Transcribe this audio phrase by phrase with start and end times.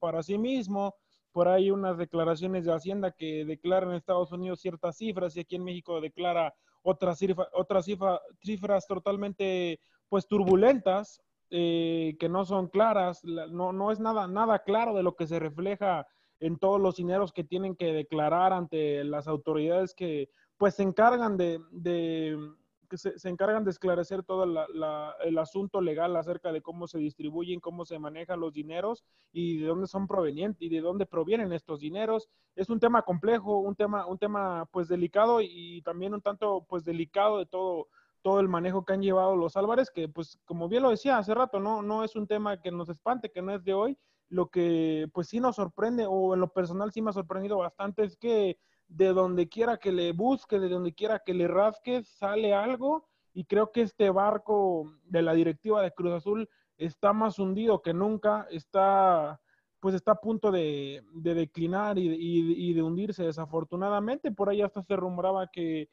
[0.00, 0.94] para sí mismo,
[1.32, 5.56] por ahí unas declaraciones de Hacienda que declaran en Estados Unidos ciertas cifras y aquí
[5.56, 7.20] en México declara otras,
[7.52, 11.20] otras cifras totalmente pues turbulentas,
[11.50, 15.38] eh, que no son claras, no, no es nada, nada claro de lo que se
[15.38, 16.06] refleja
[16.40, 21.36] en todos los dineros que tienen que declarar ante las autoridades que pues se encargan
[21.36, 22.36] de,
[22.88, 27.84] que se, encargan de esclarecer todo el asunto legal acerca de cómo se distribuyen, cómo
[27.84, 32.28] se manejan los dineros y de dónde son provenientes y de dónde provienen estos dineros.
[32.56, 36.84] Es un tema complejo, un tema, un tema pues delicado y también un tanto pues
[36.84, 37.88] delicado de todo,
[38.22, 41.34] todo el manejo que han llevado los Álvarez, que pues como bien lo decía hace
[41.34, 43.98] rato, no, no es un tema que nos espante, que no es de hoy.
[44.30, 48.04] Lo que pues sí nos sorprende, o en lo personal sí me ha sorprendido bastante,
[48.04, 52.54] es que de donde quiera que le busque, de donde quiera que le rasque, sale
[52.54, 57.82] algo y creo que este barco de la directiva de Cruz Azul está más hundido
[57.82, 59.40] que nunca, está
[59.80, 64.32] pues está a punto de, declinar y, de hundirse desafortunadamente.
[64.32, 65.88] Por ahí hasta se rumoraba que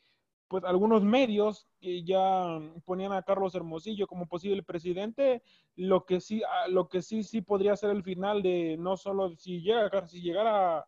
[0.47, 5.41] pues algunos medios ya ponían a Carlos Hermosillo como posible presidente,
[5.75, 9.35] lo que sí, ah, lo que sí, sí podría ser el final de no solo
[9.35, 10.85] si llega, si llegara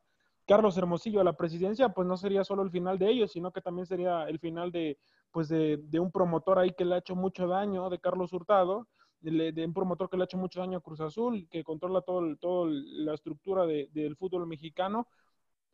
[0.48, 3.62] Carlos Hermosillo a la presidencia, pues no sería solo el final de ellos, sino que
[3.62, 4.98] también sería el final de,
[5.31, 8.88] pues de, un promotor ahí que le ha hecho mucho daño, de Carlos Hurtado,
[9.20, 12.38] de, un promotor que le ha hecho mucho daño a Cruz Azul, que controla todo,
[12.38, 15.08] todo la estructura del fútbol mexicano.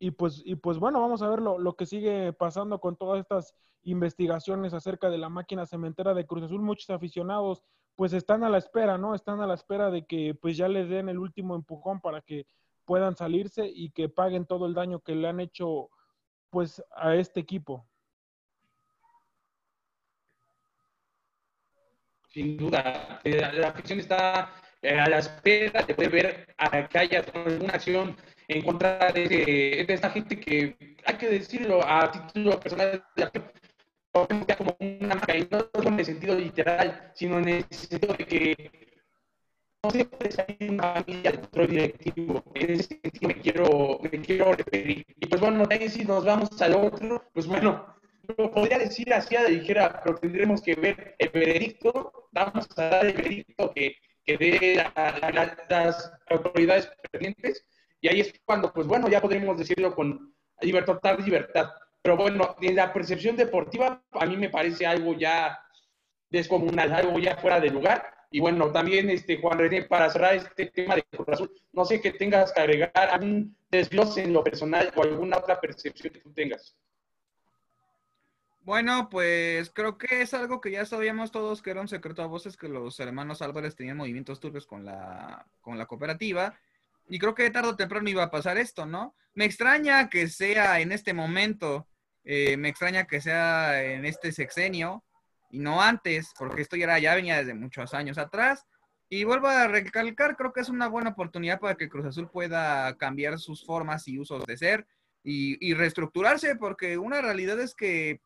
[0.00, 3.20] Y pues, y pues bueno, vamos a ver lo, lo, que sigue pasando con todas
[3.20, 6.60] estas investigaciones acerca de la máquina cementera de Cruz Azul.
[6.60, 7.62] Muchos aficionados
[7.94, 9.14] pues están a la espera, ¿no?
[9.14, 12.46] Están a la espera de que pues ya les den el último empujón para que
[12.84, 15.90] puedan salirse y que paguen todo el daño que le han hecho
[16.50, 17.86] pues a este equipo.
[22.28, 26.98] Sin duda, eh, la afición está eh, a la espera de poder ver a que
[26.98, 28.16] haya alguna acción
[28.48, 33.02] en contra de, esta gente que, hay que decirlo a título personal,
[34.58, 35.14] como una
[35.50, 38.93] no en el sentido literal, sino en el sentido de que
[39.88, 42.44] puede salir una familia de control directivo.
[42.54, 45.04] En ese sentido me quiero, me quiero referir.
[45.20, 47.94] Y pues bueno, ahí si nos vamos al otro, pues bueno,
[48.36, 52.28] lo podría decir así a la ligera, pero tendremos que ver el veredicto.
[52.32, 54.84] Vamos a dar el veredicto que, que dé
[55.68, 57.66] las autoridades pertinentes.
[58.00, 61.70] Y ahí es cuando, pues bueno, ya podremos decirlo con libertad, libertad.
[62.02, 65.58] Pero bueno, en la percepción deportiva, a mí me parece algo ya
[66.30, 70.66] descomunal, algo ya fuera de lugar y bueno, también, este, Juan René, para cerrar este
[70.66, 74.92] tema de Cruz Azul, no sé que tengas que agregar algún desglose en lo personal
[74.96, 76.74] o alguna otra percepción que tú tengas.
[78.62, 82.26] Bueno, pues creo que es algo que ya sabíamos todos que era un secreto a
[82.26, 86.58] voces que los hermanos Álvarez tenían movimientos turbios con la, con la cooperativa.
[87.08, 89.14] Y creo que tarde o temprano iba a pasar esto, ¿no?
[89.34, 91.86] Me extraña que sea en este momento,
[92.24, 95.04] eh, me extraña que sea en este sexenio,
[95.54, 98.66] y no antes, porque esto ya, era, ya venía desde muchos años atrás.
[99.08, 102.96] Y vuelvo a recalcar, creo que es una buena oportunidad para que Cruz Azul pueda
[102.96, 104.84] cambiar sus formas y usos de ser
[105.22, 108.20] y, reestructurarse, porque una realidad es que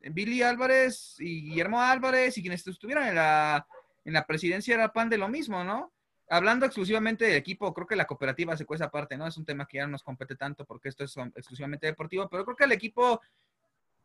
[0.00, 3.66] Billy Álvarez y Guillermo Álvarez y quienes estuvieran en la,
[4.06, 5.92] en la presidencia era pan de lo mismo, ¿no?
[6.30, 9.26] Hablando exclusivamente del equipo, creo que la cooperativa se cuesta aparte, ¿no?
[9.26, 12.44] Es un tema que ya no nos compete tanto porque esto es exclusivamente deportivo, pero
[12.46, 13.20] creo que el equipo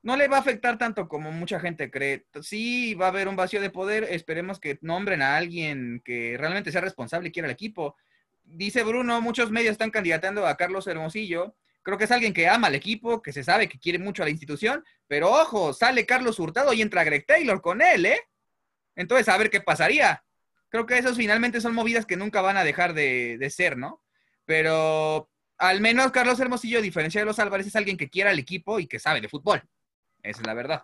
[0.05, 2.27] no le va a afectar tanto como mucha gente cree.
[2.43, 4.03] Sí va a haber un vacío de poder.
[4.03, 7.95] Esperemos que nombren a alguien que realmente sea responsable y quiera el equipo.
[8.43, 11.55] Dice Bruno, muchos medios están candidatando a Carlos Hermosillo.
[11.81, 14.27] Creo que es alguien que ama al equipo, que se sabe que quiere mucho a
[14.27, 18.19] la institución, pero ojo, sale Carlos Hurtado y entra Greg Taylor con él, ¿eh?
[18.95, 20.23] Entonces, a ver qué pasaría.
[20.69, 24.03] Creo que esos finalmente son movidas que nunca van a dejar de, de ser, ¿no?
[24.45, 28.37] Pero al menos Carlos Hermosillo, a diferencia de los Álvarez, es alguien que quiera al
[28.37, 29.63] equipo y que sabe de fútbol.
[30.25, 30.83] Esa es la verdad.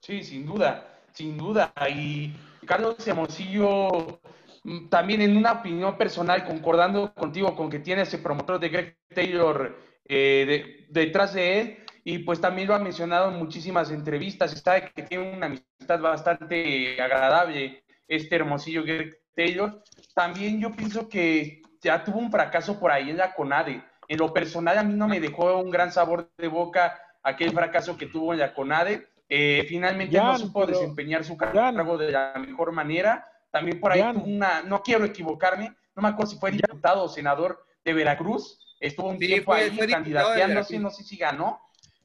[0.00, 1.72] Sí, sin duda, sin duda.
[1.94, 2.32] Y
[2.64, 4.20] Carlos Hermosillo,
[4.64, 8.98] mm, también en una opinión personal, concordando contigo con que tiene ese promotor de Greg
[9.14, 9.76] Taylor
[10.08, 15.02] eh, detrás de él, y pues también lo ha mencionado en muchísimas entrevistas, está que
[15.02, 19.82] tiene una amistad bastante agradable este Hermosillo Greg Taylor.
[20.14, 24.32] También yo pienso que ya tuvo un fracaso por ahí en la CONADE en lo
[24.32, 28.32] personal, a mí no me dejó un gran sabor de boca aquel fracaso que tuvo
[28.32, 29.08] en la CONADE.
[29.28, 33.26] Eh, finalmente no supo desempeñar su cargo de la mejor manera.
[33.50, 37.08] También por ahí tuvo una, no quiero equivocarme, no me acuerdo si fue diputado o
[37.08, 38.76] senador de Veracruz.
[38.78, 41.60] Estuvo un tiempo ahí candidateándose, no sé si ganó,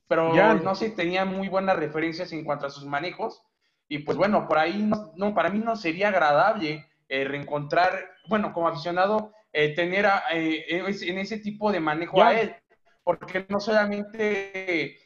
[0.07, 3.43] pero no sé, tenía muy buenas referencias en cuanto a sus manejos.
[3.87, 8.69] Y pues bueno, por ahí no, para mí no sería agradable eh, reencontrar, bueno, como
[8.69, 12.55] aficionado, eh, tener eh, en ese tipo de manejo a él,
[13.03, 14.97] porque no solamente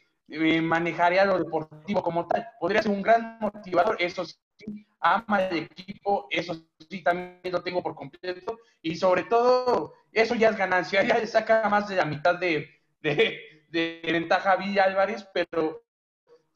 [0.62, 6.26] manejaría lo deportivo como tal, podría ser un gran motivador, eso sí, ama el equipo,
[6.30, 6.54] eso
[6.90, 11.26] sí, también lo tengo por completo, y sobre todo, eso ya es ganancia, ya le
[11.26, 12.68] saca más de la mitad de,
[13.00, 15.86] de ventaja a Villa Álvarez, pero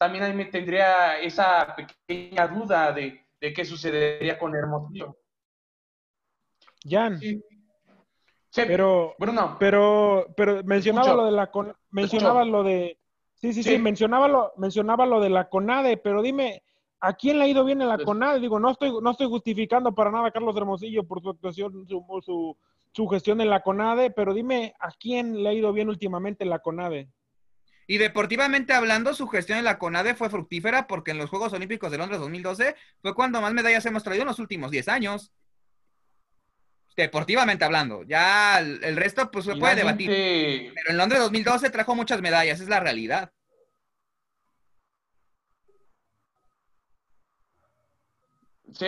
[0.01, 5.15] también ahí me tendría esa pequeña duda de, qué sucedería con Hermosillo.
[6.83, 7.19] Jan.
[8.53, 9.57] Pero, Bruno.
[9.59, 11.49] Pero, pero mencionaba lo de la
[11.89, 12.97] mencionaba lo de
[13.35, 16.63] sí, sí, sí, mencionaba lo, mencionaba lo de la CONADE, pero dime,
[16.99, 18.39] ¿a quién le ha ido bien en la pues CONADE?
[18.39, 22.05] Digo, no estoy, no estoy justificando para nada a Carlos Hermosillo por su actuación, su,
[22.23, 22.57] su,
[22.91, 26.49] su gestión en la CONADE, pero dime, ¿a quién le ha ido bien últimamente en
[26.49, 27.09] la CONADE?
[27.87, 31.91] Y deportivamente hablando, su gestión en la CONADE fue fructífera porque en los Juegos Olímpicos
[31.91, 35.33] de Londres 2012 fue cuando más medallas hemos traído en los últimos 10 años.
[36.95, 38.03] Deportivamente hablando.
[38.03, 40.73] Ya el, resto pues se puede debatir.
[40.75, 43.31] Pero en Londres 2012 trajo muchas medallas, es la realidad.
[48.73, 48.87] Sí,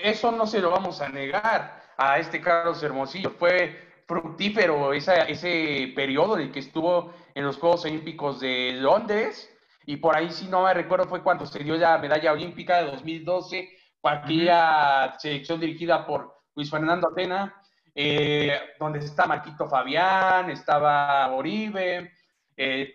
[0.00, 3.30] eso no se lo vamos a negar a este Carlos Hermosillo.
[3.30, 9.48] Fue fructífero ese periodo en el que estuvo en los Juegos Olímpicos de Londres.
[9.86, 12.90] Y por ahí, si no me recuerdo, fue cuando se dio la medalla olímpica de
[12.90, 13.68] 2012,
[14.02, 17.54] aquella selección dirigida por Luis Fernando Atena,
[17.94, 22.12] eh, donde está Marquito Fabián, estaba Oribe,
[22.56, 22.94] eh,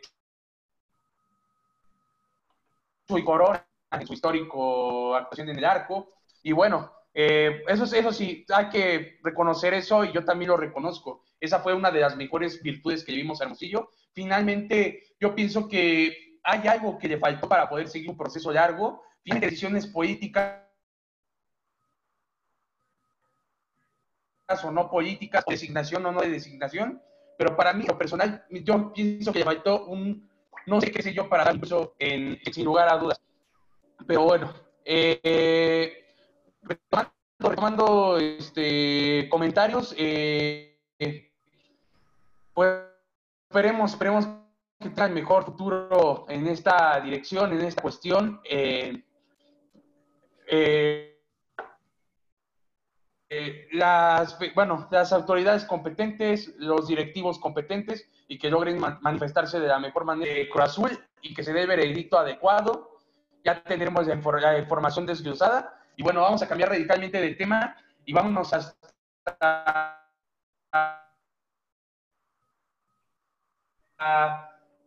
[3.09, 6.13] en su histórico actuación en el arco.
[6.43, 11.23] Y bueno, eh, eso, eso sí, hay que reconocer eso y yo también lo reconozco.
[11.39, 13.89] Esa fue una de las mejores virtudes que vimos a Hermosillo.
[14.13, 19.03] Finalmente, yo pienso que hay algo que le faltó para poder seguir un proceso largo.
[19.23, 20.66] Tiene decisiones políticas
[24.63, 27.01] o no políticas, designación o no de designación,
[27.37, 30.27] pero para mí, lo personal, yo pienso que le faltó un,
[30.65, 33.21] no sé qué sé yo, para dar incluso en, sin lugar a dudas.
[34.07, 34.53] Pero bueno,
[34.85, 36.05] eh,
[37.39, 40.79] retomando, este, comentarios, eh,
[42.53, 42.83] pues
[43.49, 44.27] esperemos, esperemos
[44.79, 48.39] que tenga el mejor futuro en esta dirección, en esta cuestión.
[48.49, 49.03] Eh,
[53.29, 59.79] eh, las, bueno, las autoridades competentes, los directivos competentes y que logren manifestarse de la
[59.79, 62.97] mejor manera de Cruz Azul y que se dé veredicto adecuado.
[63.43, 67.75] Ya tendremos la información desglosada y bueno, vamos a cambiar radicalmente de tema
[68.05, 70.03] y vámonos hasta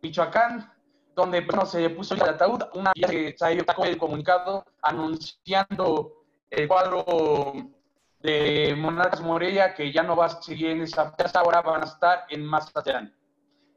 [0.01, 0.71] Michoacán,
[1.13, 6.67] donde pues, no, se puso el ataúd, una vez que sacó el comunicado anunciando el
[6.67, 7.05] cuadro
[8.21, 11.85] de Monarcas Morelia que ya no va a seguir en esa hasta ahora van a
[11.85, 13.13] estar en Mazatlán.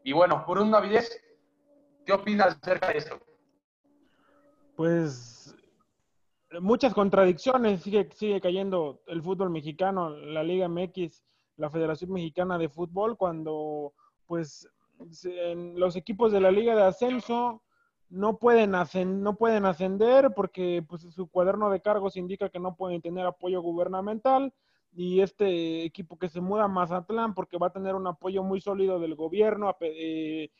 [0.02, 1.18] Y bueno, por un Avilés,
[2.04, 3.18] ¿qué opinas acerca de esto?
[4.76, 5.56] Pues
[6.60, 11.22] muchas contradicciones, sigue, sigue cayendo el fútbol mexicano, la Liga MX,
[11.56, 13.94] la Federación Mexicana de Fútbol, cuando
[14.26, 14.68] pues
[15.74, 17.63] los equipos de la Liga de Ascenso
[18.14, 18.72] no pueden,
[19.22, 23.60] no pueden ascender porque pues, su cuaderno de cargos indica que no pueden tener apoyo
[23.60, 24.54] gubernamental
[24.92, 28.60] y este equipo que se muda a Mazatlán porque va a tener un apoyo muy
[28.60, 30.50] sólido del gobierno, eh,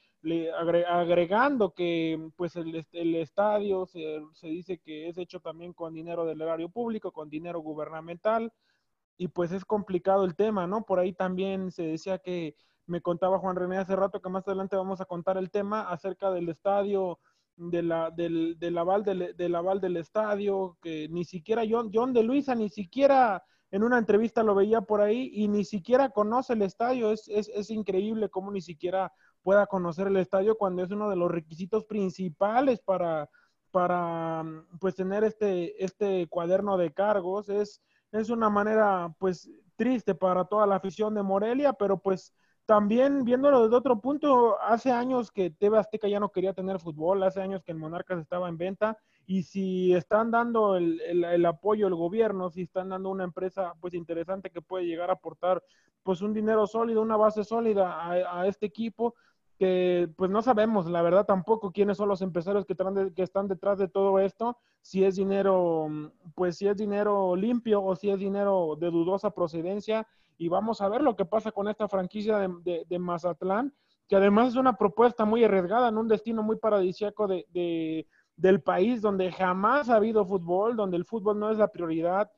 [0.89, 2.75] agregando que pues el,
[3.15, 8.53] estadio se, dice que es hecho también con dinero del erario público, con dinero gubernamental,
[9.17, 10.85] y pues es complicado el tema, ¿no?
[10.85, 12.57] Por ahí también se decía que
[12.87, 16.33] me contaba Juan René hace rato que más adelante vamos a contar el tema acerca
[16.33, 17.21] del estadio,
[17.57, 23.43] de la, del, del, aval del, estadio, que ni siquiera John, de Luisa, ni siquiera
[23.71, 27.11] en una entrevista lo veía por ahí y ni siquiera conoce el estadio.
[27.11, 31.85] Es, increíble cómo ni siquiera pueda conocer el estadio cuando es uno de los requisitos
[31.85, 33.29] principales para,
[33.71, 34.45] para
[34.81, 37.49] pues tener este, este cuaderno de cargos.
[37.49, 37.83] Es,
[38.13, 42.33] es una manera pues triste para toda la afición de Morelia, pero pues
[42.67, 47.23] también viéndolo desde otro punto, hace años que TV Azteca ya no quería tener fútbol,
[47.23, 51.87] hace años que el Monarcas estaba en venta y si están dando el, el, apoyo
[51.87, 55.63] del gobierno, si están dando una empresa pues interesante que puede llegar a aportar
[56.03, 59.15] pues un dinero sólido, una base sólida a, a este equipo,
[59.59, 62.75] que pues no sabemos, la verdad tampoco quiénes son los empresarios que,
[63.15, 65.89] que están detrás de todo esto, si es dinero,
[66.35, 70.07] pues si es dinero limpio o si es dinero de dudosa procedencia
[70.37, 73.75] y vamos a ver lo que pasa con esta franquicia de, Mazatlán,
[74.09, 78.61] que además es una propuesta muy arriesgada en un destino muy paradisíaco de, de, del
[78.63, 82.31] país donde jamás ha habido fútbol, donde el fútbol no es la prioridad,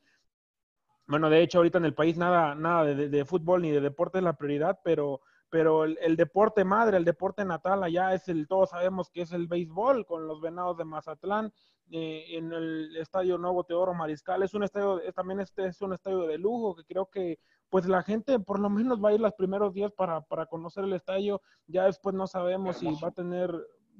[1.06, 4.24] bueno, de hecho ahorita en el país nada, nada de, fútbol ni de deporte es
[4.24, 9.10] la prioridad, pero, pero el, deporte madre, el deporte natal allá es el, todos sabemos
[9.10, 11.52] que es el béisbol con los venados de Mazatlán
[11.92, 14.42] eh, en el Estadio Nuevo Teodoro Mariscal.
[14.42, 17.38] Es un estadio, también este es un estadio de lujo que creo que
[17.70, 20.84] pues la gente por lo menos va a ir los primeros días para, para conocer
[20.84, 21.40] el estadio.
[21.66, 23.50] Ya después no sabemos si va a tener,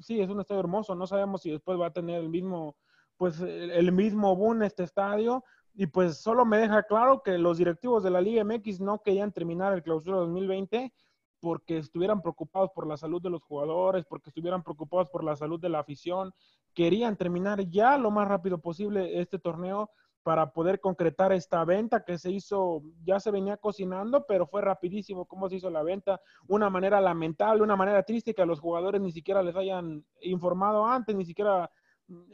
[0.01, 2.77] sí, es un estadio hermoso, no sabemos si después va a tener el mismo,
[3.17, 5.45] pues el mismo boom este estadio.
[5.75, 9.33] Y pues solo me deja claro que los directivos de la Liga MX no querían
[9.33, 10.93] terminar el clausura 2020
[11.41, 15.61] porque estuvieran preocupados por la salud de los jugadores, porque estuvieran preocupados por la salud
[15.61, 16.33] de la afición.
[16.73, 19.91] Querían terminar ya lo más rápido posible este torneo
[20.27, 25.25] para poder concretar esta venta que se hizo, ya se venía cocinando, pero fue rapidísimo
[25.25, 29.01] cómo se hizo la venta, una manera lamentable, una manera triste que a los jugadores
[29.01, 31.71] ni siquiera les hayan informado antes, ni siquiera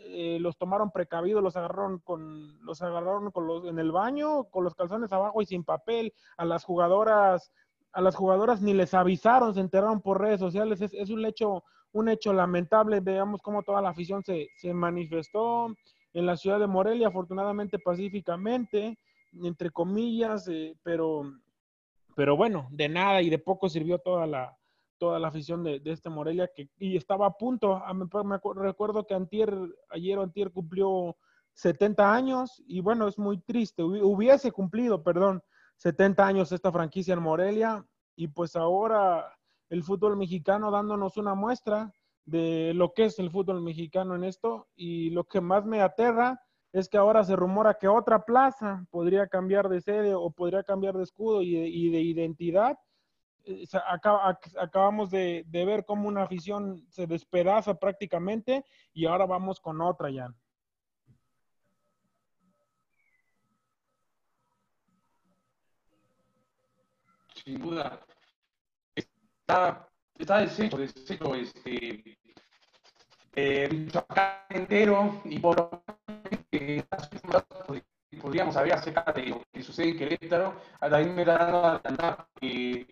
[0.07, 4.65] eh, los tomaron precavidos, los agarraron con los agarraron con los en el baño, con
[4.65, 7.53] los calzones abajo y sin papel, a las jugadoras
[7.93, 11.63] a las jugadoras ni les avisaron, se enteraron por redes sociales, es, es un hecho
[11.93, 15.77] un hecho lamentable, veamos cómo toda la afición se, se manifestó,
[16.13, 18.99] en la ciudad de Morelia, afortunadamente pacíficamente,
[19.43, 21.23] entre comillas, eh, pero,
[22.15, 24.57] pero bueno, de nada y de poco sirvió toda la,
[24.99, 28.07] toda la afición de, este Morelia que y estaba a punto, ah, me,
[28.55, 29.53] recuerdo que antier,
[29.91, 31.17] ayer antier cumplió
[31.55, 35.43] 70 años y bueno, es muy triste, hubiese cumplido, perdón,
[35.79, 39.27] 70 años esta franquicia en Morelia y pues ahora
[39.71, 41.93] el fútbol mexicano dándonos una muestra
[42.25, 46.41] de lo que es el fútbol mexicano en esto y lo que más me aterra
[46.73, 50.97] es que ahora se rumora que otra plaza podría cambiar de sede o podría cambiar
[50.97, 52.79] de escudo y de, identidad.
[53.45, 53.67] Eh,
[54.57, 58.65] acabamos de, ver cómo una afición se despedaza prácticamente
[58.95, 60.33] y ahora vamos con otra ya.
[67.35, 68.01] Sin duda.
[68.95, 72.19] Está está deshecho, deshecho este,
[73.35, 73.89] eh,
[74.51, 75.83] entero y por
[76.53, 76.85] eh,
[78.21, 80.55] podríamos saber acerca de lo que sucede en Querétaro.
[80.79, 82.87] También me da dando que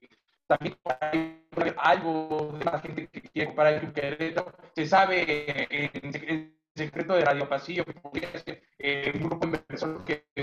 [0.46, 1.44] también hay
[1.76, 4.52] algo de más gente que quiere comprar el Querétaro.
[4.74, 10.02] Se sabe en, secreto de Radio Pasillo que podría ser eh, un grupo de inversores
[10.04, 10.24] que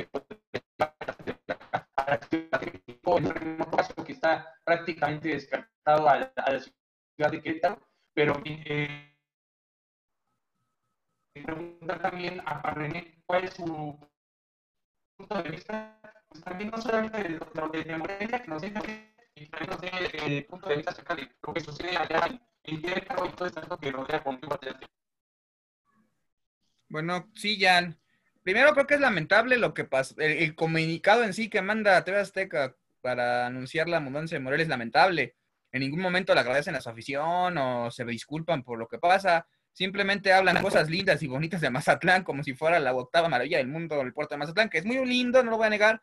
[4.06, 7.80] que está prácticamente descartado a, a la ciudad de Querétaro,
[8.14, 9.16] pero eh,
[11.34, 13.98] preguntar también a René cuál es su
[15.16, 19.46] punto de vista, pues también no solamente de, de, de Morelia, que nos dice, y
[19.48, 19.92] también nos dé
[20.26, 22.28] el punto de vista acerca de lo que sucede allá
[22.64, 24.60] en, Querétaro y todo esto que rodea conmigo.
[26.90, 27.98] Bueno, sí, Jan.
[28.44, 32.04] Primero creo que es lamentable lo que pasa, el, el, comunicado en sí que manda
[32.04, 35.38] TV Azteca para anunciar la mudanza de Morelia es lamentable
[35.78, 39.48] en ningún momento le agradecen a su afición o se disculpan por lo que pasa.
[39.72, 43.68] Simplemente hablan cosas lindas y bonitas de Mazatlán como si fuera la octava maravilla del
[43.68, 46.02] mundo, el puerto de Mazatlán, que es muy lindo, no lo voy a negar,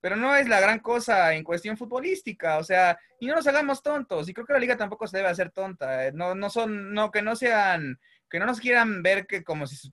[0.00, 3.82] pero no es la gran cosa en cuestión futbolística, o sea, y no nos hagamos
[3.82, 6.94] tontos, y creo que la liga tampoco se debe hacer tonta, eh, no, no son,
[6.94, 7.98] no, que no sean,
[8.30, 9.90] que no nos quieran ver que como si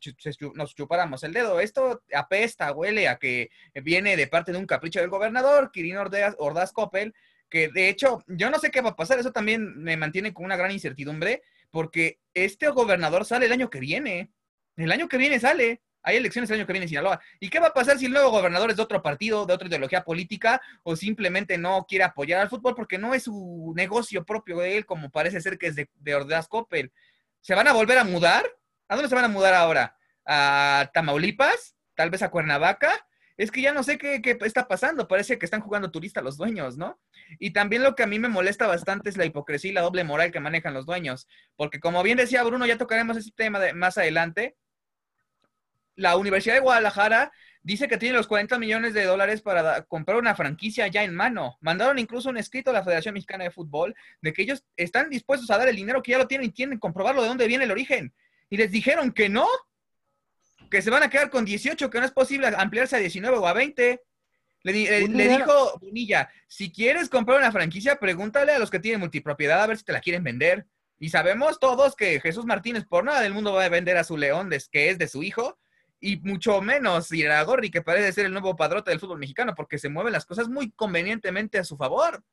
[0.53, 3.49] nos chupáramos el dedo, esto apesta, huele a que
[3.83, 7.15] viene de parte de un capricho del gobernador, Quirino Ordaz, Ordaz Coppel,
[7.53, 10.43] que de hecho, yo no sé qué va a pasar, eso también me mantiene con
[10.43, 14.31] una gran incertidumbre, porque este gobernador sale el año que viene,
[14.75, 17.21] el año que viene sale, hay elecciones el año que viene en Sinaloa.
[17.39, 19.67] ¿Y qué va a pasar si el nuevo gobernador es de otro partido, de otra
[19.67, 24.57] ideología política, o simplemente no quiere apoyar al fútbol porque no es su negocio propio
[24.57, 26.91] de él, como parece ser que es de, de Ordaz Coppel?
[27.39, 28.43] ¿Se van a volver a mudar?
[28.87, 29.95] ¿A dónde se van a mudar ahora?
[30.25, 31.75] ¿A Tamaulipas?
[31.93, 33.05] ¿Tal vez a Cuernavaca?
[33.37, 36.77] es que ya no sé qué, está pasando, parece que están jugando turista los dueños,
[36.77, 36.99] ¿no?
[37.39, 40.03] Y también lo que a mí me molesta bastante es la hipocresía y la doble
[40.03, 43.97] moral que manejan los dueños, porque como bien decía Bruno, ya tocaremos ese tema más
[43.97, 44.55] adelante,
[45.95, 50.35] la Universidad de Guadalajara dice que tiene los 40 millones de dólares para comprar una
[50.35, 51.57] franquicia ya en mano.
[51.61, 55.49] Mandaron incluso un escrito a la Federación Mexicana de Fútbol de que ellos están dispuestos
[55.49, 57.71] a dar el dinero que ya lo tienen y tienen comprobarlo de dónde viene el
[57.71, 58.13] origen.
[58.49, 59.47] Y les dijeron que no,
[60.69, 63.47] que se van a quedar con 18, que no es posible ampliarse a 19 o
[63.47, 64.01] a 20.
[64.63, 69.67] Le, dijo Bonilla, si quieres comprar una franquicia, pregúntale a los que tienen multipropiedad a
[69.67, 70.65] ver si te la quieren vender.
[70.99, 74.15] Y sabemos todos que Jesús Martínez por nada del mundo va a vender a su
[74.15, 75.59] león, que es de su hijo,
[75.99, 77.09] y mucho menos
[77.45, 80.47] Gorri, que parece ser el nuevo padrote del fútbol mexicano, porque se mueven las cosas
[80.47, 82.23] muy convenientemente a su favor.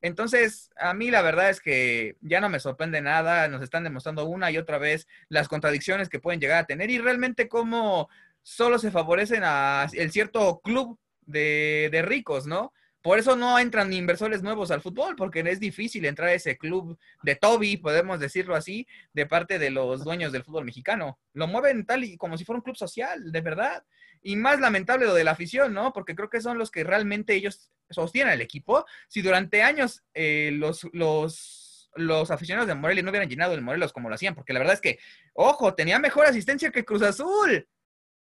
[0.00, 4.24] Entonces, a mí la verdad es que ya no me sorprende nada, nos están demostrando
[4.26, 8.08] una y otra vez las contradicciones que pueden llegar a tener y realmente cómo
[8.42, 12.72] solo se favorecen a el cierto club de, de ricos, ¿no?
[13.00, 16.98] Por eso no entran inversores nuevos al fútbol, porque es difícil entrar a ese club
[17.22, 21.18] de Toby, podemos decirlo así, de parte de los dueños del fútbol mexicano.
[21.32, 23.84] Lo mueven tal y como si fuera un club social, de verdad.
[24.20, 25.92] Y más lamentable lo de la afición, ¿no?
[25.92, 28.84] Porque creo que son los que realmente ellos sostienen el equipo.
[29.06, 33.92] Si durante años eh, los, los, los aficionados de Morelia no hubieran llenado el Morelos
[33.92, 34.98] como lo hacían, porque la verdad es que,
[35.34, 37.68] ojo, tenía mejor asistencia que Cruz Azul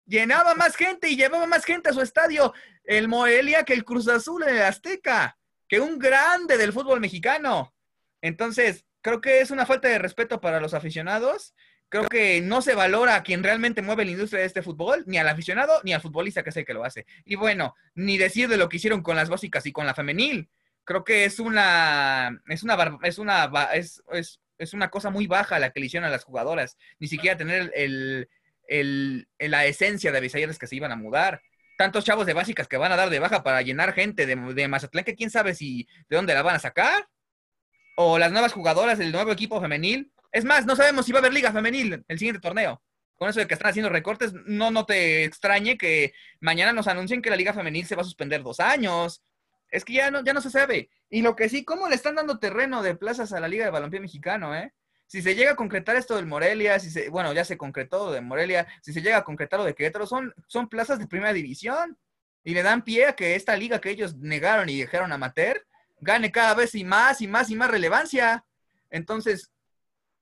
[0.05, 2.53] llenaba más gente y llevaba más gente a su estadio
[2.83, 7.73] el Morelia que el Cruz Azul en el Azteca, que un grande del fútbol mexicano.
[8.21, 11.53] Entonces, creo que es una falta de respeto para los aficionados.
[11.89, 15.17] Creo que no se valora a quien realmente mueve la industria de este fútbol, ni
[15.17, 17.05] al aficionado, ni al futbolista que es el que lo hace.
[17.25, 20.49] Y bueno, ni decir de lo que hicieron con las básicas y con la femenil.
[20.85, 24.01] Creo que es una, es una, es una, es,
[24.61, 26.77] es una cosa muy baja la que le hicieron a las jugadoras.
[26.99, 28.29] Ni siquiera tener el,
[28.71, 31.41] el, la esencia de Avisayeres que se iban a mudar.
[31.77, 34.67] Tantos chavos de básicas que van a dar de baja para llenar gente de, de
[34.67, 37.07] Mazatlán, que quién sabe si de dónde la van a sacar.
[37.97, 40.11] O las nuevas jugadoras del nuevo equipo femenil.
[40.31, 42.81] Es más, no sabemos si va a haber liga femenil el siguiente torneo.
[43.15, 47.21] Con eso de que están haciendo recortes, no, no te extrañe que mañana nos anuncien
[47.21, 49.21] que la liga femenil se va a suspender dos años.
[49.69, 50.89] Es que ya no, ya no se sabe.
[51.09, 53.71] Y lo que sí, ¿cómo le están dando terreno de plazas a la Liga de
[53.71, 54.73] Balompié Mexicano, eh?
[55.11, 58.11] Si se llega a concretar esto del Morelia, si se, bueno, ya se concretó lo
[58.13, 61.33] de Morelia, si se llega a concretar lo de Querétaro, son, son plazas de primera
[61.33, 61.97] división
[62.45, 65.67] y le dan pie a que esta liga que ellos negaron y dejaron amateur
[65.99, 68.45] gane cada vez y más y más y más relevancia.
[68.89, 69.51] Entonces,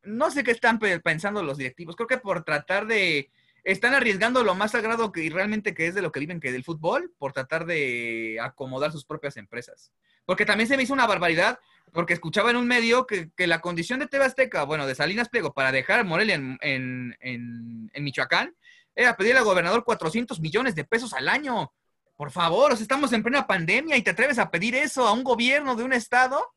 [0.02, 1.96] no sé qué están pensando los directivos.
[1.96, 3.30] Creo que por tratar de...
[3.64, 6.64] Están arriesgando lo más sagrado que realmente que es de lo que viven, que del
[6.64, 9.92] fútbol, por tratar de acomodar sus propias empresas.
[10.26, 11.60] Porque también se me hizo una barbaridad
[11.92, 15.54] porque escuchaba en un medio que, la condición de TV Azteca, bueno, de Salinas Pliego,
[15.54, 18.56] para dejar Morelia en, en, Michoacán,
[18.96, 21.74] era pedirle al gobernador 400 millones de pesos al año.
[22.16, 25.76] Por favor, estamos en plena pandemia y te atreves a pedir eso a un gobierno
[25.76, 26.54] de un estado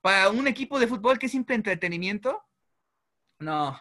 [0.00, 2.42] para un equipo de fútbol que es simple entretenimiento.
[3.38, 3.80] No,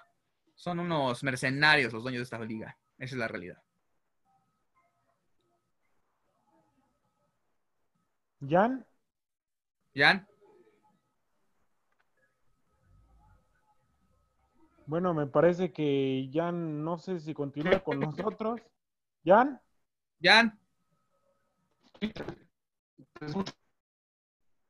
[0.59, 2.77] son unos mercenarios los dueños de esta liga.
[2.97, 3.63] Esa es la realidad.
[8.45, 8.85] Jan.
[9.95, 10.27] Jan.
[14.85, 18.59] Bueno, me parece que Jan, no sé si continúa con nosotros.
[19.23, 19.61] Jan.
[20.21, 20.59] Jan.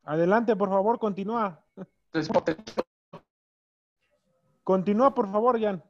[0.04, 1.66] Adelante, por favor, continúa.
[4.70, 5.84] Continúa, por favor, Jan.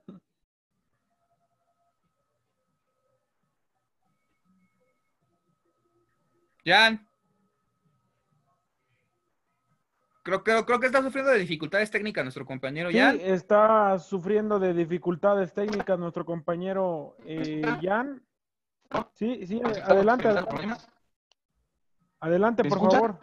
[6.65, 7.05] Jan.
[10.23, 15.53] Creo, creo, que está sufriendo de dificultades técnicas nuestro compañero sí, está sufriendo de dificultades
[15.53, 18.23] técnicas nuestro compañero eh, Jan.
[19.13, 20.29] Sí, sí, adelante.
[22.21, 23.19] Adelante, por favor.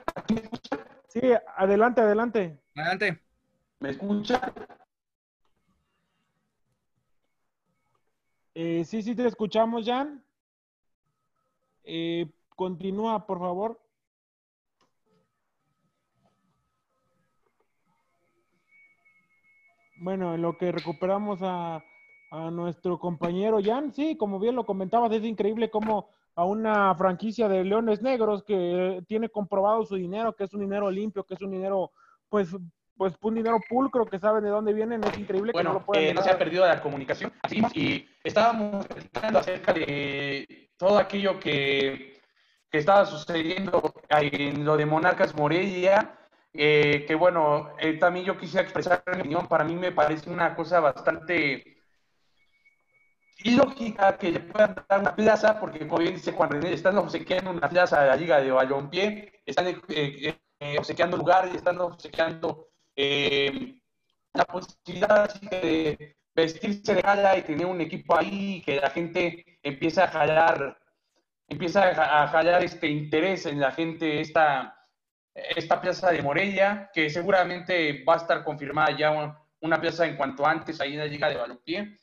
[1.08, 1.22] Sí,
[1.56, 2.60] adelante, adelante.
[2.74, 3.22] Adelante.
[3.80, 4.52] ¿Me escucha?
[8.58, 10.24] Eh, sí, sí, te escuchamos, Jan.
[11.84, 13.78] Eh, continúa, por favor.
[19.98, 21.84] Bueno, en lo que recuperamos a,
[22.50, 27.62] nuestro compañero Jan, sí, como bien lo comentabas, es increíble cómo a una franquicia de
[27.62, 31.50] Leones Negros que tiene comprobado su dinero, que es un dinero limpio, que es un
[31.50, 31.92] dinero,
[32.30, 32.56] pues,
[32.96, 36.04] pues un dinero pulcro, que saben de dónde vienen, es increíble que no lo puedan.
[36.04, 37.32] Eh, no se ha perdido la comunicación.
[37.74, 42.20] y estábamos platicando acerca de todo aquello que,
[42.70, 46.16] que estaba sucediendo en lo de Monarcas Morelia
[46.58, 50.54] eh, que bueno, eh, también yo quisiera expresar mi opinión, para mí me parece una
[50.54, 51.82] cosa bastante
[53.44, 57.50] ilógica que le puedan dar una plaza, porque como bien dice Juan René, están obsequiando
[57.50, 60.34] una plaza de la Liga de Balompié, están eh,
[60.78, 68.62] obsequiando lugares, están obsequiando la posibilidad de vestirse de gala y tener un equipo ahí,
[68.64, 70.78] que la gente empieza a jalar,
[71.48, 74.76] empieza a jalar este interés en la gente, esta
[75.36, 80.46] esta plaza de Morelia, que seguramente va a estar confirmada ya una plaza en cuanto
[80.46, 81.98] antes ahí en la Liga de Balompié.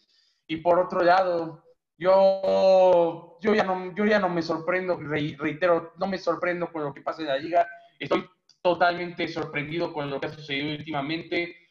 [0.48, 1.64] Y por otro lado,
[1.98, 6.94] yo, yo, ya, no, yo ya no me sorprendo, reitero, no me sorprendo con lo
[6.94, 7.68] que pasa en la Liga.
[8.00, 8.30] Estoy
[8.64, 11.68] totalmente sorprendido con lo que ha sucedido últimamente.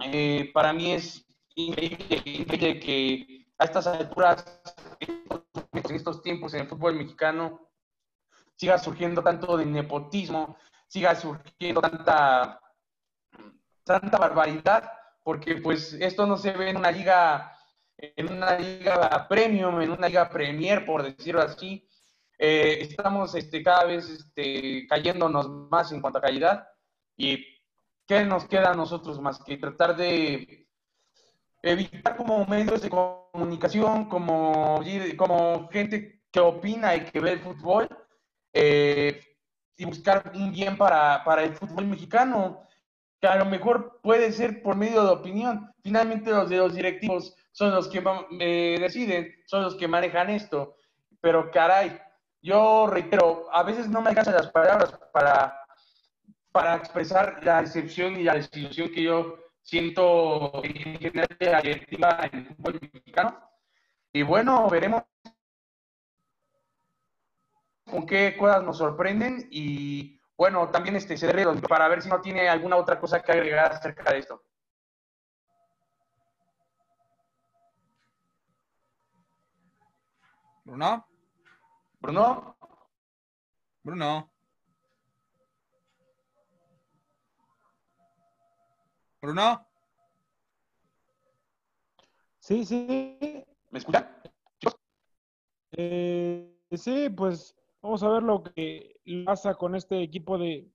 [0.00, 1.24] Eh, para mí es
[1.54, 4.44] increíble, que a estas alturas,
[4.98, 7.68] en estos tiempos en el fútbol mexicano,
[8.56, 10.56] siga surgiendo tanto de nepotismo,
[10.88, 12.60] siga surgiendo tanta,
[13.84, 14.90] tanta barbaridad,
[15.22, 17.52] porque pues esto no se ve en una liga,
[17.98, 21.86] en una liga premium, en una liga premier, por decirlo así.
[22.44, 26.66] Eh, estamos este, cada vez este, cayéndonos más en cuanto a calidad.
[27.16, 27.46] ¿Y
[28.04, 30.66] qué nos queda a nosotros más que tratar de
[31.62, 34.82] evitar como medios de comunicación, como,
[35.16, 37.88] como gente que opina y que ve el fútbol,
[38.52, 39.20] eh,
[39.76, 42.66] y buscar un bien para, para el fútbol mexicano,
[43.20, 45.72] que a lo mejor puede ser por medio de opinión.
[45.80, 48.02] Finalmente los de los directivos son los que
[48.40, 50.74] eh, deciden, son los que manejan esto.
[51.20, 52.00] Pero caray,
[52.42, 55.64] yo reitero, a veces no me alcanzan las palabras para,
[56.50, 62.18] para expresar la decepción y la desilusión que yo siento en general de la directiva
[62.30, 63.48] en el fútbol mexicano.
[64.12, 65.04] Y bueno, veremos
[67.88, 72.48] con qué cosas nos sorprenden y bueno, también este cederle para ver si no tiene
[72.48, 74.42] alguna otra cosa que agregar acerca de esto.
[80.64, 81.11] Bruno.
[82.02, 82.56] Bruno.
[83.84, 84.32] Bruno.
[89.20, 89.68] Bruno.
[92.40, 93.44] Sí, sí.
[93.70, 94.08] ¿Me escuchan?
[95.70, 100.68] Eh, sí, pues vamos a ver lo que pasa con este equipo de...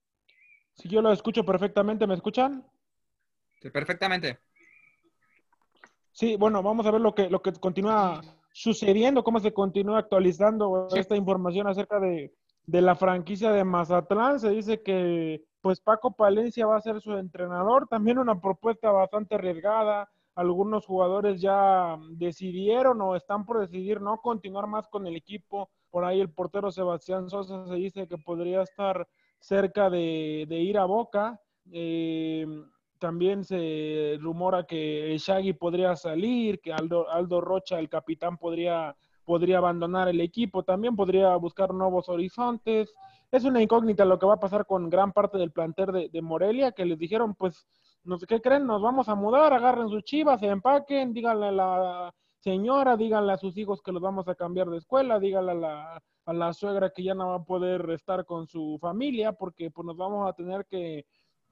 [0.75, 2.65] Si yo lo escucho perfectamente, ¿me escuchan?
[3.61, 4.39] Sí, perfectamente.
[6.13, 8.21] Sí, bueno, vamos a ver lo que, lo que continúa
[8.57, 12.33] sucediendo, cómo se continúa actualizando esta información acerca de,
[12.65, 14.39] de la franquicia de Mazatlán.
[14.39, 17.87] Se dice que pues Paco Palencia va a ser su entrenador.
[17.87, 20.09] También una propuesta bastante arriesgada.
[20.33, 25.69] Algunos jugadores ya decidieron o están por decidir no continuar más con el equipo.
[25.91, 29.07] Por ahí el portero Sebastián Sosa se dice que podría estar
[29.39, 31.39] cerca de, ir a Boca.
[31.71, 32.47] Eh,
[32.99, 39.59] también se rumora que Shaggy podría salir, que Aldo, Aldo Rocha, el capitán, podría, podría
[39.59, 40.63] abandonar el equipo.
[40.63, 42.93] También podría buscar nuevos horizontes
[43.31, 46.71] es una incógnita lo que va a pasar con gran parte del plantel de, Morelia,
[46.71, 47.67] que les dijeron, pues,
[48.03, 51.51] no sé qué creen, nos vamos a mudar, agarren sus chivas, se empaquen, díganle a
[51.51, 55.55] la señora, díganle a sus hijos que los vamos a cambiar de escuela, díganle a
[55.55, 59.71] la, a la suegra que ya no va a poder estar con su familia, porque
[59.71, 61.05] pues nos vamos a tener que,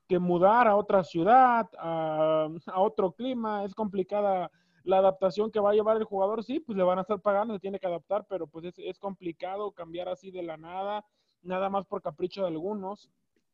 [0.07, 4.51] que mudar a otra ciudad, a, a otro clima, es complicada
[4.83, 7.55] la adaptación que va a llevar el jugador, sí, pues le van a estar pagando,
[7.55, 11.03] se tiene que adaptar, pero pues es, es complicado cambiar así de la nada
[11.45, 13.09] nada más por capricho de algunos.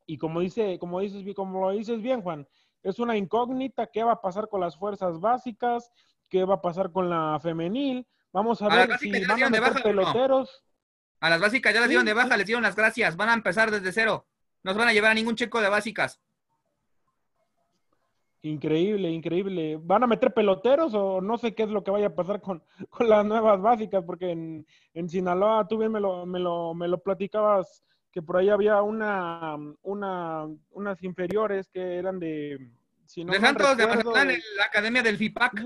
[0.08, 2.48] Y como dice, como dices, como lo dices bien, Juan,
[2.84, 5.92] es una incógnita qué va a pasar con las fuerzas básicas,
[6.30, 8.08] qué va a pasar con la femenil.
[8.34, 10.64] Vamos a, ver si van a meter peloteros.
[11.20, 13.16] A las básicas ya las dieron de baja, les dieron las gracias.
[13.16, 14.26] Van a empezar desde cero.
[14.64, 16.20] No se van a llevar a ningún checo de básicas.
[18.44, 19.78] Increíble, increíble.
[19.80, 22.64] ¿Van a meter peloteros o no sé qué es lo que vaya a pasar con,
[23.00, 24.04] las nuevas básicas?
[24.04, 28.38] Porque en, en, Sinaloa tú bien me lo, me, lo, me lo platicabas que por
[28.38, 32.72] ahí había una, una, unas inferiores que eran de...
[33.06, 35.66] Si no de Santos, de Mazatlán, en la academia del FIPAC.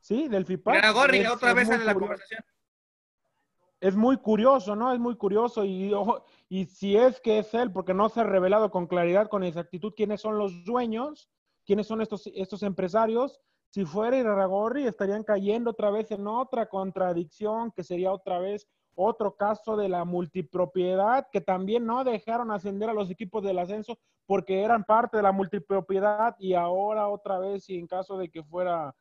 [0.00, 0.92] Sí, del FIPAC.
[0.92, 2.44] Gorri, otra vez en la conversación
[3.82, 4.92] es muy curioso, ¿no?
[4.92, 5.92] Es muy curioso y,
[6.48, 9.92] y si es que es él, porque no se ha revelado con claridad, con exactitud
[9.96, 11.28] quiénes son los dueños,
[11.66, 13.40] quiénes son estos, estos empresarios.
[13.70, 19.34] Si fuera Iraragorri, estarían cayendo otra vez en otra contradicción, que sería otra vez otro
[19.34, 24.62] caso de la multipropiedad, que también no dejaron ascender a los equipos del ascenso porque
[24.62, 28.94] eran parte de la multipropiedad y ahora otra vez, y en caso de que fuera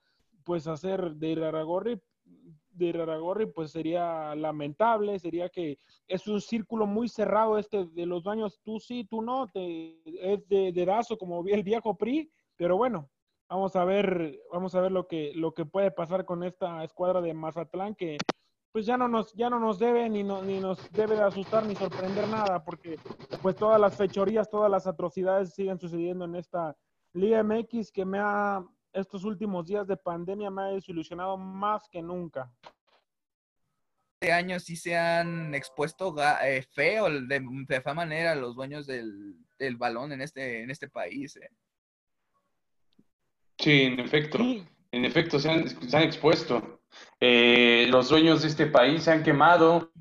[0.44, 2.02] pues hacer de Iraragorri,
[2.74, 8.24] de Raragorri, pues sería lamentable, sería que es un círculo muy cerrado este de los
[8.24, 13.10] dueños, tú sí, tú no, te, es de dedazo como el viejo PRI, pero bueno,
[13.50, 17.22] vamos a ver, vamos a ver lo que, lo que puede pasar con esta escuadra
[17.22, 18.18] de Mazatlán que
[18.72, 21.76] pues ya no nos, ya no nos debe ni, ni nos debe de asustar ni
[21.76, 22.98] sorprender nada, porque
[23.42, 26.78] pues todas las fechorías, todas las atrocidades siguen sucediendo en esta
[27.14, 32.02] Liga MX que me ha estos últimos días de pandemia me ha desilusionado más que
[32.02, 32.52] nunca.
[34.20, 39.36] Este año sí se han expuesto eh, feo, de, de fea manera, los dueños del,
[39.78, 41.36] balón en este, en este país.
[41.38, 41.50] Eh.
[43.58, 44.38] Sí, en efecto.
[44.92, 46.82] En efecto, se han, expuesto.
[47.20, 49.92] Eh, los dueños de este país se han quemado.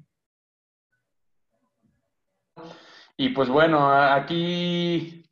[3.17, 5.25] Y pues bueno, aquí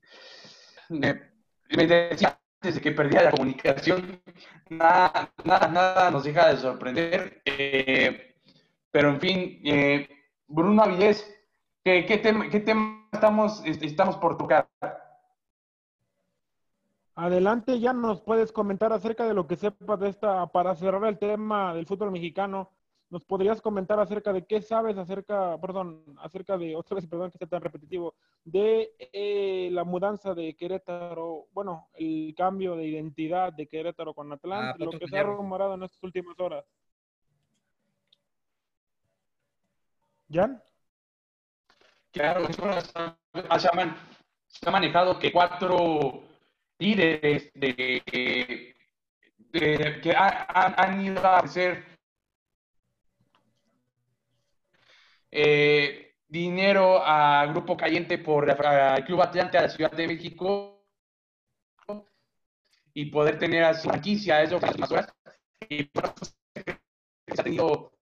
[0.89, 1.33] me,
[1.77, 4.21] me decía desde que perdía la comunicación,
[4.69, 7.43] nada, nada, nada nos deja de sorprender.
[7.45, 8.37] Eh,
[8.91, 10.09] pero en fin, eh,
[10.47, 11.25] Bruno Avilés,
[11.85, 14.69] ¿qué, tema, ¿qué, tema, estamos, estamos por tocar?
[17.15, 21.19] Adelante, ya nos puedes comentar acerca de lo que sepas de esta, para cerrar el
[21.19, 22.71] tema del fútbol mexicano,
[23.11, 27.39] ¿Nos podrías comentar acerca de qué sabes acerca, perdón, acerca de, otra vez, perdón que
[27.39, 33.67] sea tan repetitivo, de eh, la mudanza de Querétaro, bueno, el cambio de identidad de
[33.67, 36.67] Querétaro con Atlante, Ah, lo que se ha rumorado en estas últimas horas?
[40.31, 40.63] ¿Jan?
[42.13, 43.97] Claro, se, ha man-
[44.47, 46.25] se ha manejado que cuatro
[46.79, 48.03] líderes de,
[49.53, 51.88] de- que ha- han, han ido a hacer
[55.31, 60.87] eh, dinero a Grupo Caliente por al Club Atlante a la Ciudad de México
[62.95, 65.15] y poder tener a su franquicia, eso más horas.
[65.69, 66.15] Y por eso
[66.55, 67.93] se ha tenido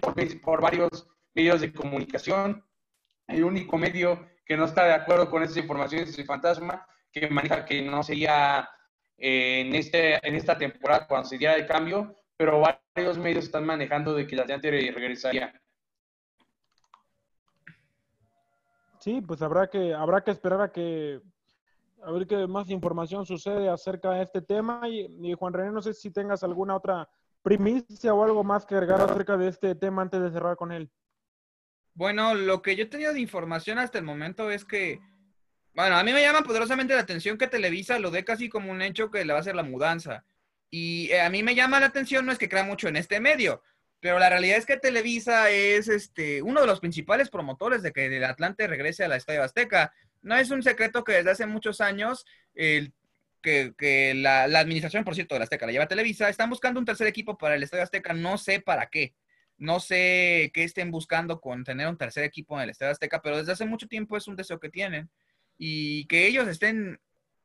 [0.00, 2.64] por, por varios medios de comunicación.
[3.26, 7.28] El único medio que no está de acuerdo con esa información es el Fantasma, que
[7.28, 8.68] maneja que no sería
[9.16, 13.66] eh, en, este, en esta temporada cuando se diera el cambio, pero varios medios están
[13.66, 15.60] manejando de que el Atlante regresaría.
[18.98, 21.20] Sí, pues habrá que, habrá que esperar a que
[22.02, 24.88] a ver qué más información sucede acerca de este tema.
[24.88, 27.06] Y, y Juan René, no sé si tengas alguna otra
[27.42, 30.90] primicia o algo más que agregar acerca de este tema antes de cerrar con él.
[31.92, 34.98] Bueno, lo que yo he tenido de información hasta el momento es que,
[35.74, 38.80] bueno, a mí me llama poderosamente la atención que Televisa lo dé casi como un
[38.80, 40.24] hecho que le va a hacer la mudanza.
[40.70, 43.20] Y eh, a mí me llama la atención, no es que crea mucho en este
[43.20, 43.62] medio,
[44.00, 48.06] pero la realidad es que Televisa es este, uno de los principales promotores de que
[48.06, 49.92] el Atlante regrese a la Estadio Azteca.
[50.22, 52.92] No es un secreto que desde hace muchos años el
[53.42, 56.78] que, que la, la, administración, por cierto, de la Azteca la lleva Televisa, están buscando
[56.80, 59.14] un tercer equipo para el Estadio Azteca, no sé para qué.
[59.58, 63.36] No sé qué estén buscando con tener un tercer equipo en el Estadio Azteca, pero
[63.36, 65.10] desde hace mucho tiempo es un deseo que tienen.
[65.58, 66.98] Y que ellos estén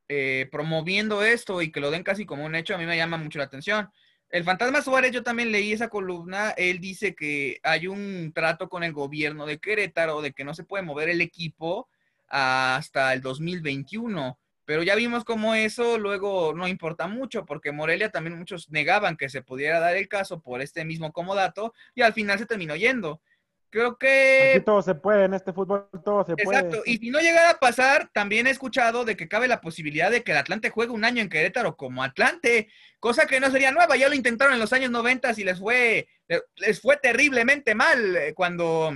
[0.07, 3.17] eh, promoviendo esto y que lo den casi como un hecho, a mí me llama
[3.17, 3.89] mucho la atención.
[4.29, 8.83] El Fantasma Suárez, yo también leí esa columna, él dice que hay un trato con
[8.83, 11.87] el gobierno de Querétaro de que no se puede mover el equipo
[12.27, 14.37] hasta el 2021.
[14.65, 19.29] Pero ya vimos cómo eso luego no importa mucho, porque Morelia también muchos negaban que
[19.29, 23.21] se pudiera dar el caso por este mismo comodato y al final se terminó yendo.
[23.69, 24.54] Creo que...
[24.56, 26.43] Aquí todo se puede, en este fútbol todo se Exacto.
[26.43, 26.60] puede.
[26.60, 30.10] Exacto, y si no llegara a pasar, también he escuchado de que cabe la posibilidad
[30.10, 33.71] de que el Atlante juegue un año en Querétaro como Atlante, cosa que no sería
[33.71, 36.08] nueva, ya lo intentaron en los años 90 y les fue,
[36.56, 38.93] les fue terriblemente mal eh, cuando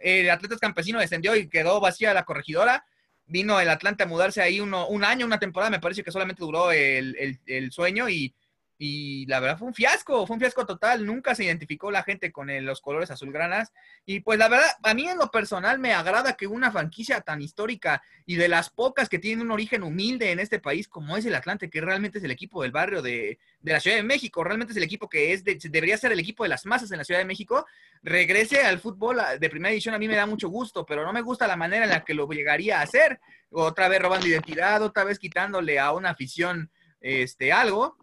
[0.00, 2.84] el Atletas Campesino descendió y quedó vacía la corregidora
[3.26, 6.44] vino el Atlante a mudarse ahí uno, un año, una temporada, me parece que solamente
[6.44, 8.34] duró el, el, el sueño y,
[8.84, 12.32] y, la verdad fue un fiasco, fue un fiasco total, nunca se identificó la gente
[12.32, 13.72] con los colores azulgranas
[14.04, 17.40] y pues la verdad, a mí en lo personal me agrada que una franquicia tan
[17.42, 21.24] histórica y de las pocas que tienen un origen humilde en este país como es
[21.26, 24.42] el Atlante, que realmente es el equipo del barrio de, de la Ciudad de México,
[24.42, 26.98] realmente es el equipo que es de, debería ser el equipo de las masas en
[26.98, 27.64] la Ciudad de México,
[28.02, 31.22] regrese al fútbol de primera edición a mí me da mucho gusto, pero no me
[31.22, 35.04] gusta la manera en la que lo llegaría a hacer, otra vez robando identidad, otra
[35.04, 36.68] vez quitándole a una afición
[37.00, 37.96] este, algo.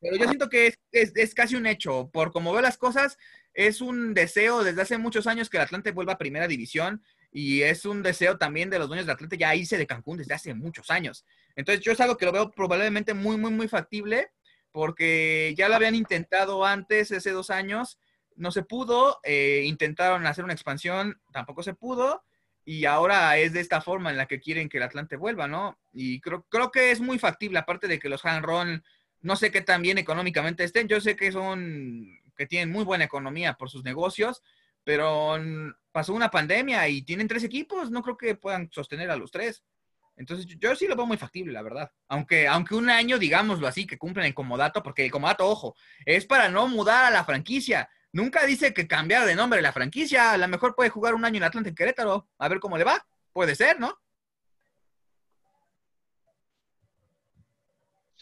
[0.00, 2.10] Pero yo siento que es, es, es, casi un hecho.
[2.12, 3.18] Por como veo las cosas,
[3.54, 7.62] es un deseo desde hace muchos años que el Atlante vuelva a primera división y
[7.62, 10.54] es un deseo también de los dueños del Atlante ya irse de Cancún desde hace
[10.54, 11.24] muchos años.
[11.56, 14.30] Entonces yo es algo que lo veo probablemente muy, muy, muy factible
[14.72, 17.98] porque ya lo habían intentado antes, hace dos años,
[18.36, 22.24] no se pudo, eh, intentaron hacer una expansión, tampoco se pudo,
[22.64, 25.78] y ahora es de esta forma en la que quieren que el Atlante vuelva, ¿no?
[25.92, 28.84] Y creo, creo que es muy factible, aparte de que los Hanron,
[29.22, 32.06] no sé qué tan bien económicamente estén, yo sé que son,
[32.36, 34.42] que tienen muy buena economía por sus negocios,
[34.84, 35.36] pero
[35.92, 39.62] pasó una pandemia y tienen tres equipos, no creo que puedan sostener a los tres.
[40.16, 41.90] Entonces yo, sí lo veo muy factible, la verdad.
[42.08, 46.26] Aunque, aunque un año, digámoslo así, que cumplen el comodato, porque el comodato, ojo, es
[46.26, 47.88] para no mudar a la franquicia.
[48.12, 50.32] Nunca dice que cambiar de nombre la franquicia.
[50.32, 52.84] A lo mejor puede jugar un año en Atlanta en Querétaro, a ver cómo le
[52.84, 53.06] va.
[53.32, 53.98] Puede ser, ¿no?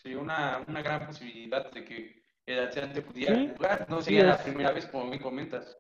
[0.02, 3.52] Sí, una, una gran posibilidad de que el Atlante pudiera ¿Sí?
[3.56, 3.86] jugar.
[3.90, 5.76] No Sí, sería la primera vez, como me comentas.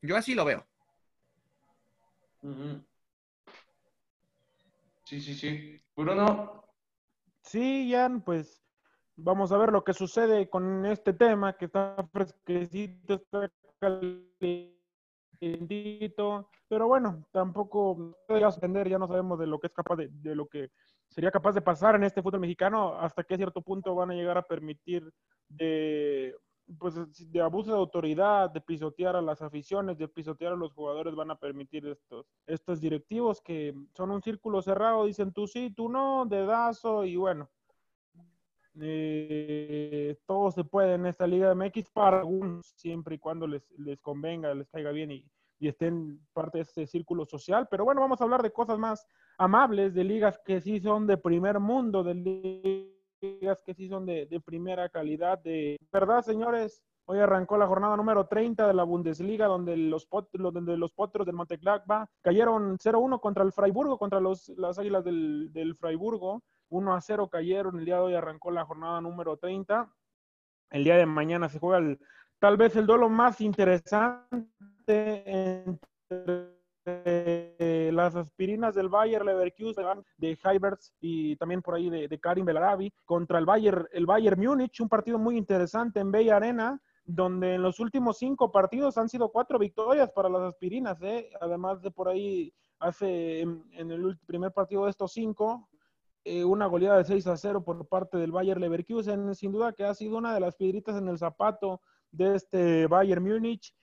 [0.00, 0.66] Yo así lo veo.
[5.04, 5.82] Sí, sí, sí.
[5.94, 6.64] Bruno,
[7.42, 8.62] Sí, Jan, pues
[9.16, 13.50] vamos a ver lo que sucede con este tema que está fresquecito, está
[15.40, 20.08] calientito, pero bueno, tampoco podría suspender, ya no sabemos de lo que es capaz de,
[20.10, 20.70] de lo que
[21.10, 24.38] sería capaz de pasar en este fútbol mexicano, hasta qué cierto punto van a llegar
[24.38, 25.12] a permitir
[25.48, 26.34] de
[26.78, 26.94] pues
[27.32, 31.32] de abuso de autoridad, de pisotear a las aficiones, de pisotear a los jugadores, van
[31.32, 36.26] a permitir estos, estos directivos que son un círculo cerrado, dicen tú sí, tú no,
[36.26, 37.50] dedazo, y bueno,
[38.82, 43.68] Eh, todo se puede en esta Liga de MX para algunos, siempre y cuando les,
[43.78, 45.24] les convenga, les caiga bien y,
[45.58, 47.66] y estén parte de este círculo social.
[47.68, 49.06] Pero bueno, vamos a hablar de cosas más
[49.40, 52.14] amables, de ligas que sí son de primer mundo, de
[53.22, 55.38] ligas que sí son de, primera calidad.
[55.38, 60.76] De verdad, señores, Hoy arrancó la jornada número 30 de la Bundesliga, donde los, donde
[60.76, 65.74] los potros del Monteglagba cayeron 0-1 contra el Freiburgo, contra los, las Águilas del, del
[65.74, 66.40] Freiburgo.
[66.68, 67.80] 1-0 cayeron.
[67.80, 69.92] El día de hoy arrancó la jornada número 30.
[70.70, 71.98] El día de mañana se juega el,
[72.38, 74.30] tal vez el duelo más interesante
[75.26, 79.84] entre las aspirinas del Bayer Leverkusen
[80.16, 84.80] de Hyberts y también por ahí de, Karim Belarabi contra el Bayer, el Bayer Múnich,
[84.80, 89.30] un partido muy interesante en Bay Arena donde en los últimos cinco partidos han sido
[89.30, 91.30] cuatro victorias para las aspirinas, ¿eh?
[91.40, 95.68] además de por ahí hace en, el primer partido de estos cinco,
[96.24, 99.84] eh, una goleada de 6 a 0 por parte del Bayer Leverkusen, sin duda que
[99.84, 103.74] ha sido una de las piedritas en el zapato de este Bayern Múnich.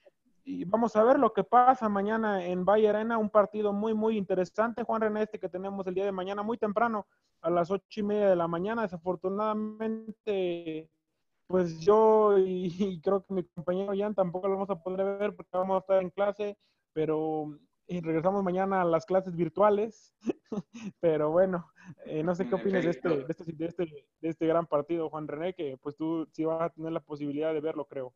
[0.50, 4.16] Y vamos a ver lo que pasa mañana en Bayer Arena, un partido muy, muy
[4.16, 4.82] interesante.
[4.82, 7.06] Juan René, este que tenemos el día de mañana, muy temprano,
[7.42, 8.80] a las ocho y media de la mañana.
[8.80, 10.88] Desafortunadamente,
[11.46, 12.70] pues yo y,
[13.04, 16.00] creo que mi compañero Jan tampoco lo vamos a poder ver porque vamos a estar
[16.00, 16.56] en clase,
[16.94, 17.54] pero
[17.86, 20.14] regresamos mañana a las clases virtuales.
[20.98, 21.70] pero bueno,
[22.06, 25.28] eh, no sé qué opinas este, de este, de, este, de, este, gran partido, Juan
[25.28, 28.14] René, que pues tú sí vas a tener la posibilidad de verlo, creo.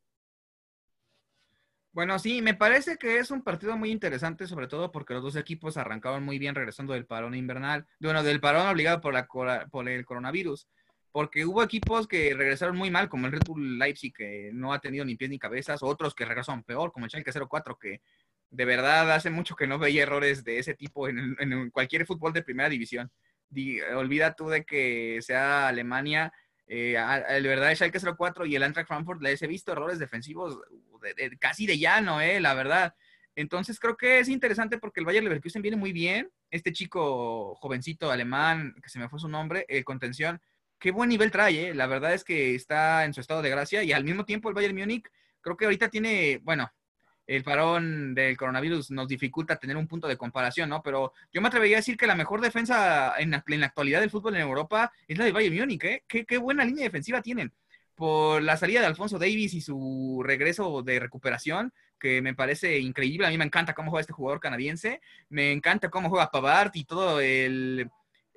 [1.93, 5.37] Bueno, sí, me parece que es un partido muy interesante, sobre todo porque los dos
[5.37, 9.27] equipos arrancaron muy bien regresando del parón invernal, bueno, del parón obligado por, la,
[9.71, 10.67] por el coronavirus
[11.13, 14.81] porque hubo equipos que regresaron muy mal, como el Red Bull Leipzig, que no ha
[14.81, 18.01] tenido ni pies ni cabezas, otros que regresaron peor, como el Schalke 04, que
[18.51, 22.43] de verdad hace mucho que no veía errores de ese tipo en, cualquier fútbol de
[22.43, 23.11] primera división.
[23.95, 26.33] olvida tú de que sea Alemania,
[26.67, 30.59] eh, de verdad el Schalke 04 y el Eintracht Frankfurt les he visto errores defensivos
[31.39, 32.95] casi de llano, eh, la verdad.
[33.35, 36.31] Entonces creo que es interesante porque el Bayern Leverkusen viene muy bien.
[36.51, 40.41] Este chico jovencito alemán, que se me fue su nombre, el contención,
[40.79, 41.75] qué buen nivel trae, ¿eh?
[41.75, 44.55] la verdad es que está en su estado de gracia y al mismo tiempo el
[44.55, 45.09] Bayern Múnich
[45.41, 46.71] creo que ahorita tiene, bueno,
[47.27, 50.83] el parón del coronavirus nos dificulta tener un punto de comparación, ¿no?
[50.83, 54.35] Pero yo me atrevería a decir que la mejor defensa en la, actualidad del fútbol
[54.35, 56.05] en Europa es la de Bayern Múnich, ¿eh?
[56.09, 57.53] Qué, qué, buena línea defensiva tienen.
[58.03, 63.29] Por la salida de Alfonso Davis y su regreso de recuperación, que me parece increíble.
[63.29, 65.01] A mí me encanta cómo juega este jugador canadiense.
[65.29, 67.89] Me encanta cómo juega Pavard y todo el,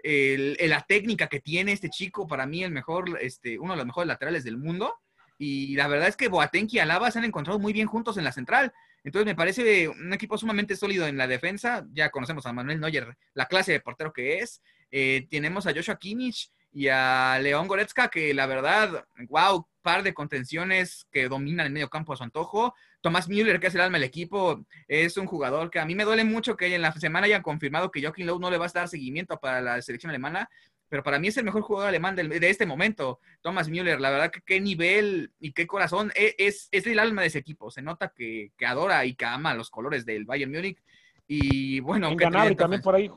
[0.04, 4.08] la técnica que tiene este chico, para mí el mejor, este, uno de los mejores
[4.08, 4.94] laterales del mundo.
[5.40, 8.24] Y la verdad es que Boateng y Alaba se han encontrado muy bien juntos en
[8.24, 8.72] la central.
[9.04, 11.88] Entonces me parece un equipo sumamente sólido en la defensa.
[11.92, 14.62] Ya conocemos a Manuel Neuer, la clase de portero que es.
[14.92, 20.14] Eh, tenemos a Joshua Kimmich y a León Goretzka, que la verdad, wow, par de
[20.14, 22.76] contenciones que dominan el medio campo a su antojo.
[23.00, 26.04] Tomás Müller, que es el alma del equipo, es un jugador que a mí me
[26.04, 28.72] duele mucho que en la semana hayan confirmado que Joachim Lowe no le va a
[28.74, 30.50] dar seguimiento para la selección alemana,
[30.90, 34.02] pero para mí es el mejor jugador alemán de, este momento, Thomas Müller.
[34.02, 37.40] La verdad que qué nivel y qué corazón e, es, es, el alma de ese
[37.40, 37.72] equipo.
[37.72, 40.84] Se nota que, adora y que ama los colores del Bayern Múnich.
[41.26, 43.10] Y bueno, también por ahí.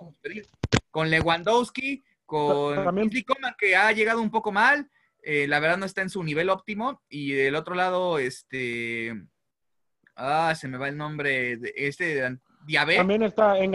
[0.93, 3.11] Con Lewandowski, con también...
[3.27, 4.89] Coman, que ha llegado un poco mal.
[5.23, 7.03] Eh, la verdad no está en su nivel óptimo.
[7.09, 9.15] Y del otro lado, este
[10.19, 11.57] Ah, se me va el nombre.
[11.57, 12.99] De este Diabetes.
[12.99, 13.73] También está en,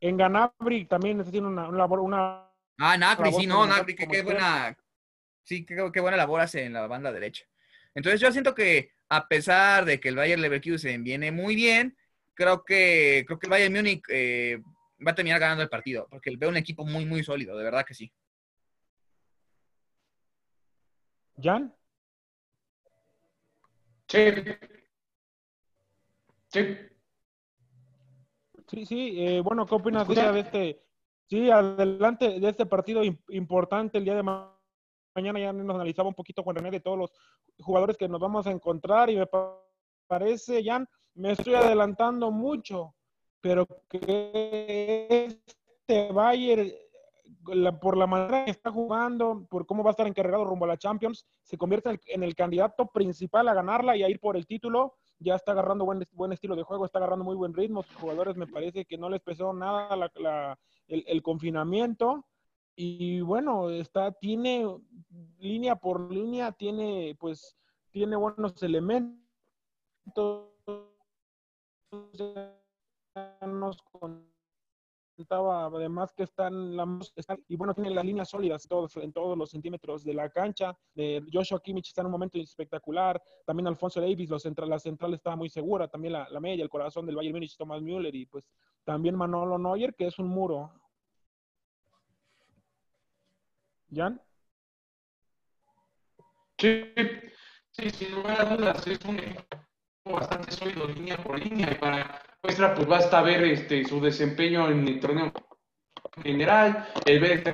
[0.00, 2.00] en Ganabri, también tiene una, labor.
[2.00, 4.76] Una, ah, Nagri, sí, no, Nagri, qué buena.
[5.44, 7.44] Sí, qué, qué, buena labor hace en la banda derecha.
[7.94, 11.96] Entonces yo siento que a pesar de que el Bayern Leverkusen viene muy bien,
[12.32, 14.62] creo que creo que el Bayern Múnich eh,
[15.06, 17.84] va a terminar ganando el partido, porque veo un equipo muy, muy sólido, de verdad
[17.86, 18.12] que sí.
[21.40, 21.74] ¿Jan?
[24.08, 24.18] Sí,
[26.52, 26.76] Sí.
[28.68, 29.14] Sí, sí.
[29.18, 30.82] Eh, bueno, ¿qué opinas de este?
[31.28, 35.40] Sí, adelante de este partido importante el día de mañana.
[35.40, 37.12] Ya nos analizaba un poquito Juan René de todos los
[37.58, 39.26] jugadores que nos vamos a encontrar y me
[40.06, 42.94] parece, Jan, me estoy adelantando mucho,
[43.42, 46.72] pero que este Bayern
[47.80, 50.76] por la manera que está jugando, por cómo va a estar encargado rumbo a la
[50.76, 54.94] Champions, se convierte en el, candidato principal a ganarla y a ir por el título.
[55.18, 57.82] Ya está agarrando buen, buen estilo de juego, está agarrando muy buen ritmo.
[57.82, 59.88] Sus jugadores me parece que no les pesó nada
[60.88, 62.26] el, confinamiento.
[62.76, 64.66] Y bueno, está, tiene
[65.38, 67.56] línea por línea, tiene pues,
[67.90, 69.18] tiene buenos elementos
[73.90, 74.32] con
[75.28, 76.98] además que están, la,
[77.48, 80.76] y bueno, tiene las líneas sólidas en todos los centímetros de la cancha.
[80.94, 83.22] de Joshua Kimmich está en un momento espectacular.
[83.44, 84.38] También Alfonso Davis, la
[84.78, 85.88] central está muy segura.
[85.88, 88.48] También la, la media, el corazón del Bayern Múnich, Thomas Müller y pues
[88.84, 90.72] también Manolo Neuer, que es un muro.
[93.94, 94.20] ¿Jan?
[96.58, 96.84] Sí,
[97.70, 99.44] sí, sin lugar a dudas, es un equipo
[100.04, 104.86] bastante sólido línea por línea y para muestra pues basta ver este su desempeño en
[104.88, 105.32] el torneo
[106.22, 107.52] general, el ver este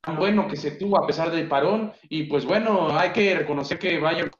[0.00, 3.78] tan bueno que se tuvo a pesar del parón y pues bueno, hay que reconocer
[3.78, 4.30] que Bayern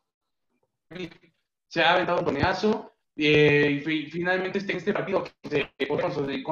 [1.69, 6.43] se ha aventado un toneazo eh, y finalmente este, este partido que se puede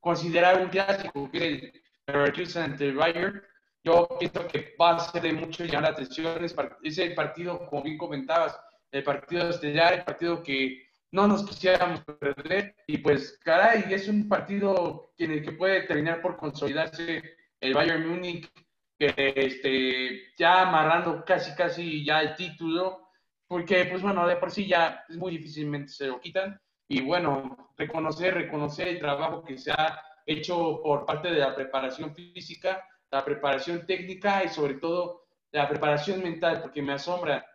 [0.00, 3.42] considerar un clásico que es el Leverkusen ante Bayern
[3.86, 6.44] yo pienso que va a ser de mucho llamar la atención.
[6.82, 8.58] Es el partido, como bien comentabas,
[8.90, 12.74] el partido estelar, el partido que no nos quisiéramos perder.
[12.86, 17.22] Y pues, caray, es un partido en el que puede terminar por consolidarse
[17.60, 18.50] el Bayern Múnich,
[18.98, 23.08] que este, ya amarrando casi, casi ya el título,
[23.46, 26.60] porque, pues bueno, de por sí ya muy difícilmente se lo quitan.
[26.88, 32.14] Y bueno, reconocer, reconocer el trabajo que se ha hecho por parte de la preparación
[32.14, 37.46] física la preparación técnica y sobre todo la preparación mental, porque me asombra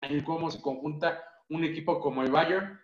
[0.00, 2.80] en cómo se conjunta un equipo como el Bayern,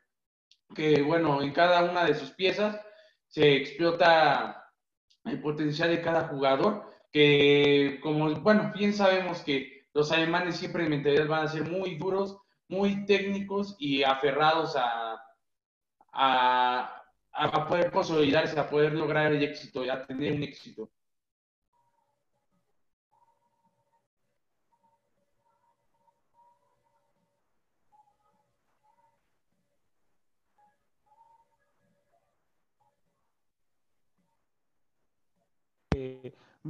[0.74, 2.80] que bueno, en cada una de sus piezas
[3.26, 4.70] se explota
[5.24, 10.90] el potencial de cada jugador, que como, bueno, bien sabemos que los alemanes siempre en
[10.90, 12.38] mentalidad van a ser muy duros,
[12.68, 15.20] muy técnicos y aferrados a,
[16.12, 17.02] a,
[17.32, 20.90] a poder consolidarse, a poder lograr el éxito, a tener un éxito.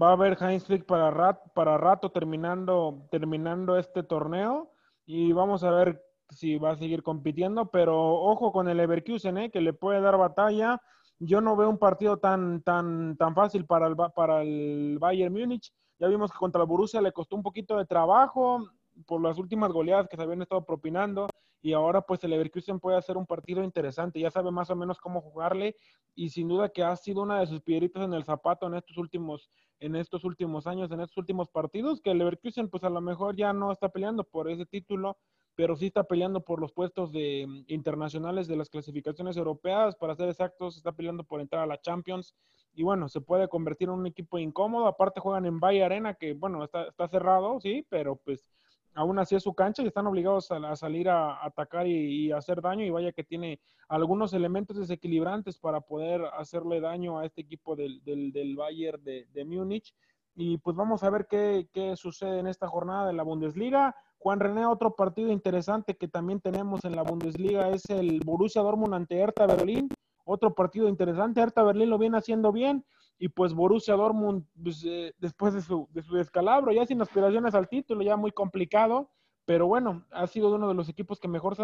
[0.01, 4.71] Va a haber Heinz Flick para, para rato terminando, terminando este torneo
[5.07, 9.51] y vamos a ver si va a seguir compitiendo, pero ojo con el Leverkusen, ¿eh?
[9.51, 10.81] que le puede dar batalla.
[11.19, 15.73] Yo no veo un partido tan, tan, tan fácil para el, para el Bayern Múnich.
[15.99, 18.69] Ya vimos que contra el Borussia le costó un poquito de trabajo
[19.07, 21.29] por las últimas goleadas que se habían estado propinando
[21.61, 24.99] y ahora pues el Leverkusen puede hacer un partido interesante, ya sabe más o menos
[24.99, 25.75] cómo jugarle
[26.15, 28.97] y sin duda que ha sido una de sus piedritas en el zapato en estos
[28.97, 33.01] últimos en estos últimos años, en estos últimos partidos, que el Leverkusen pues a lo
[33.01, 35.17] mejor ya no está peleando por ese título,
[35.55, 40.17] pero sí está peleando por los puestos de mm, internacionales de las clasificaciones europeas, para
[40.17, 42.35] ser exactos, está peleando por entrar a la Champions
[42.75, 46.35] y bueno, se puede convertir en un equipo incómodo, aparte juegan en Valle Arena que
[46.35, 48.53] bueno, está, está cerrado, sí, pero pues
[48.99, 52.85] aún así es su cancha y están obligados a, salir a, atacar y, hacer daño
[52.85, 58.03] y vaya que tiene algunos elementos desequilibrantes para poder hacerle daño a este equipo del,
[58.03, 59.95] del, Bayern de, de Múnich.
[60.35, 63.95] Y pues vamos a ver qué, qué, sucede en esta jornada de la Bundesliga.
[64.19, 68.95] Juan René, otro partido interesante que también tenemos en la Bundesliga es el Borussia Dortmund
[68.95, 69.89] ante Hertha Berlín.
[70.25, 71.41] Otro partido interesante.
[71.41, 72.85] Hertha Berlín lo viene haciendo bien
[73.19, 77.55] y pues Borussia Dortmund, pues, eh, después de su, de su descalabro, ya sin aspiraciones
[77.55, 79.11] al título, ya muy complicado,
[79.45, 81.63] pero bueno, ha sido uno de los equipos que mejor se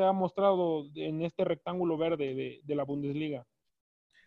[0.00, 3.46] ha, mostrado en este rectángulo verde de, de, la Bundesliga.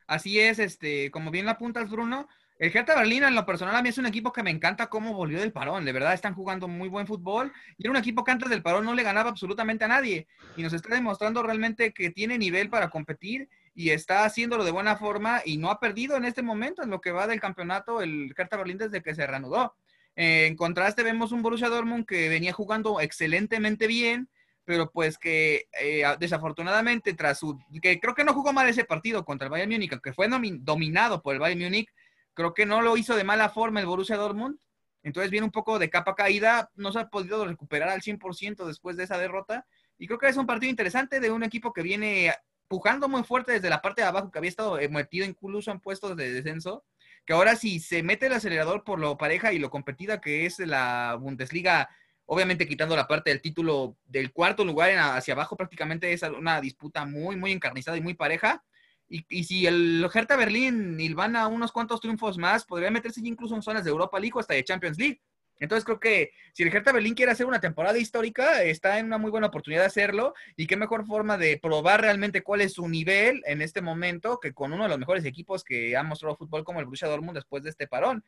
[0.07, 3.81] Así es, este, como bien lo apuntas, Bruno, el Hertha Berlín, en lo personal, a
[3.81, 5.83] mí es un equipo que me encanta cómo volvió del parón.
[5.83, 7.51] De verdad, están jugando muy buen fútbol.
[7.77, 10.25] Y era un equipo que antes del parón no le ganaba absolutamente a nadie.
[10.55, 14.95] Y nos está demostrando realmente que tiene nivel para competir y está haciéndolo de buena
[14.95, 18.33] forma y no ha perdido en este momento en lo que va del campeonato el
[18.35, 19.75] Hertha Berlín desde que se reanudó.
[20.15, 24.29] Eh, en contraste vemos un Borussia Dortmund que venía jugando excelentemente bien,
[24.63, 29.25] pero pues que eh, desafortunadamente tras su, que creo que no jugó mal ese partido
[29.25, 31.89] contra el Bayern Múnich, que fue dominado por el Bayern Múnich,
[32.33, 34.57] creo que no lo hizo de mala forma el Borussia Dortmund,
[35.03, 38.95] entonces viene un poco de capa caída, no se ha podido recuperar al 100% después
[38.95, 39.67] de esa derrota,
[39.97, 42.33] y creo que es un partido interesante de un equipo que viene
[42.67, 45.79] pujando muy fuerte desde la parte de abajo, que había estado eh, metido incluso en
[45.79, 46.83] puestos de descenso,
[47.25, 50.59] que ahora sí se mete el acelerador por lo pareja y lo competida que es
[50.59, 51.89] la Bundesliga,
[52.25, 57.05] obviamente quitando la parte del título del cuarto lugar hacia abajo, prácticamente es una disputa
[57.05, 58.63] muy, muy encarnizada y muy pareja.
[59.07, 60.97] Y, y si el Hertha Berlín
[61.35, 64.55] a unos cuantos triunfos más, podría meterse incluso en zonas de Europa League o hasta
[64.55, 65.21] de Champions League.
[65.59, 69.17] Entonces creo que si el Hertha Berlín quiere hacer una temporada histórica, está en una
[69.17, 72.87] muy buena oportunidad de hacerlo y qué mejor forma de probar realmente cuál es su
[72.87, 76.63] nivel en este momento que con uno de los mejores equipos que ha mostrado fútbol
[76.63, 78.23] como el Borussia Dortmund después de este parón.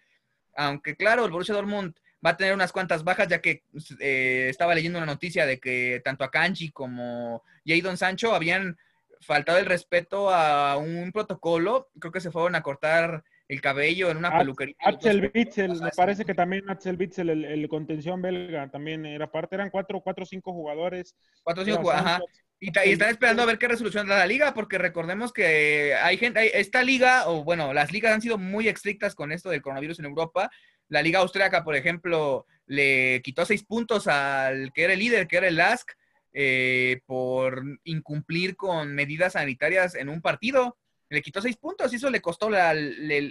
[0.55, 3.63] Aunque claro, el Borussia Dortmund va a tener unas cuantas bajas ya que
[3.99, 8.77] eh, estaba leyendo una noticia de que tanto Akanji como Jadon Sancho habían
[9.21, 11.89] faltado el respeto a un protocolo.
[11.99, 14.75] Creo que se fueron a cortar el cabello en una peluquería.
[14.79, 19.69] Axel Witzel, me parece que también Axel Witzel, el, contención belga, también era parte, eran
[19.69, 21.15] cuatro, cuatro o cinco jugadores.
[21.43, 22.21] Cuatro o cinco jugadores, ajá.
[22.59, 26.59] Y, están esperando a ver qué resolución da la liga, porque recordemos que hay gente,
[26.59, 30.05] esta liga, o bueno, las ligas han sido muy estrictas con esto del coronavirus en
[30.05, 30.49] Europa.
[30.89, 35.37] La liga austríaca, por ejemplo, le quitó seis puntos al que era el líder, que
[35.37, 35.95] era el LASK,
[36.33, 40.77] eh, por incumplir con medidas sanitarias en un partido
[41.09, 42.75] le quitó seis puntos y eso le costó la,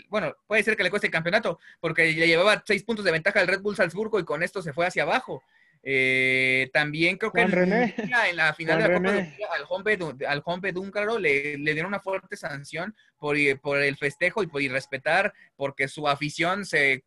[0.08, 3.40] bueno, puede ser que le cueste el campeonato, porque le llevaba seis puntos de ventaja
[3.40, 5.42] al Red Bull Salzburgo y con esto se fue hacia abajo.
[5.88, 10.72] Eh, también creo que en la final de la Copa de al Hombre, al Hombre
[10.72, 15.86] Dúncaro le, le, dieron una fuerte sanción por, por el festejo y por irrespetar, porque
[15.86, 17.04] su afición se,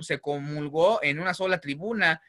[0.00, 2.20] se comulgó en una sola tribuna,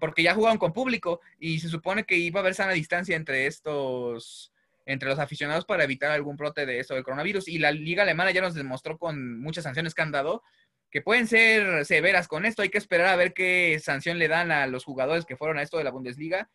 [0.00, 3.46] porque ya jugaron con público y se supone que iba a haber sana distancia entre
[3.46, 4.52] estos
[4.88, 7.46] entre los aficionados para evitar algún brote de eso del coronavirus.
[7.46, 10.42] Y la liga alemana ya nos demostró con muchas sanciones que han dado
[10.90, 12.62] que pueden ser severas con esto.
[12.62, 15.62] Hay que esperar a ver qué sanción le dan a los jugadores que fueron a
[15.62, 16.50] esto de la Bundesliga.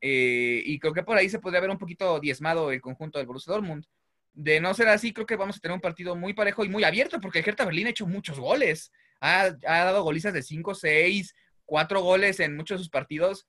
[0.00, 3.28] Eh, y creo que por ahí se podría ver un poquito diezmado el conjunto del
[3.28, 3.84] Borussia Dortmund.
[4.32, 6.82] De no ser así, creo que vamos a tener un partido muy parejo y muy
[6.82, 8.90] abierto, porque el Hertha Berlín ha hecho muchos goles.
[9.20, 11.32] Ha, ha dado golizas de 5, 6,
[11.64, 13.46] 4 goles en muchos de sus partidos.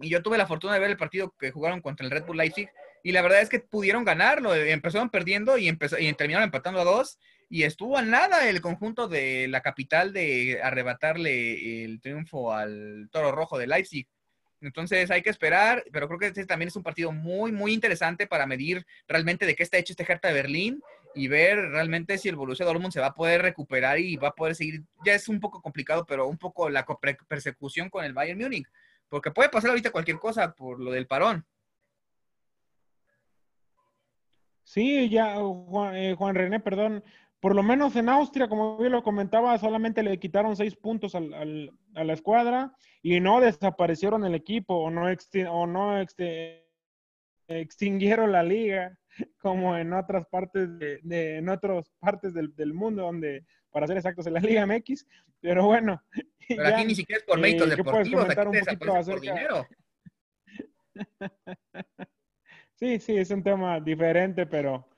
[0.00, 2.38] Y yo tuve la fortuna de ver el partido que jugaron contra el Red Bull
[2.38, 2.70] Leipzig
[3.02, 4.54] y la verdad es que pudieron ganarlo.
[4.54, 7.18] Empezaron perdiendo y, empezó, y terminaron empatando a dos.
[7.48, 13.32] Y estuvo a nada el conjunto de la capital de arrebatarle el triunfo al Toro
[13.32, 14.08] Rojo de Leipzig.
[14.62, 18.28] Entonces hay que esperar, pero creo que este también es un partido muy, muy interesante
[18.28, 20.80] para medir realmente de qué está hecho este Hertha de Berlín
[21.14, 24.34] y ver realmente si el Borussia Dortmund se va a poder recuperar y va a
[24.34, 24.84] poder seguir.
[25.04, 26.86] Ya es un poco complicado, pero un poco la
[27.28, 28.68] persecución con el Bayern Múnich,
[29.08, 31.44] porque puede pasar ahorita cualquier cosa por lo del parón.
[34.64, 37.02] Sí, ya, eh, Juan, René, perdón.
[37.40, 41.72] Por lo menos en Austria, como bien lo comentaba, solamente le quitaron seis puntos al,
[41.94, 45.06] a la escuadra y no desaparecieron el equipo o no,
[45.50, 46.00] o no
[47.48, 48.96] extinguieron la liga
[49.38, 54.34] como en otras partes de, en otras partes del, mundo donde para ser exactos en
[54.34, 55.06] la Liga MX,
[55.40, 56.02] pero bueno.
[56.48, 59.66] Pero aquí ni siquiera es por méritos eh, deportivos, aquí un por dinero.
[62.82, 64.88] Sí, sí, es un tema diferente, pero,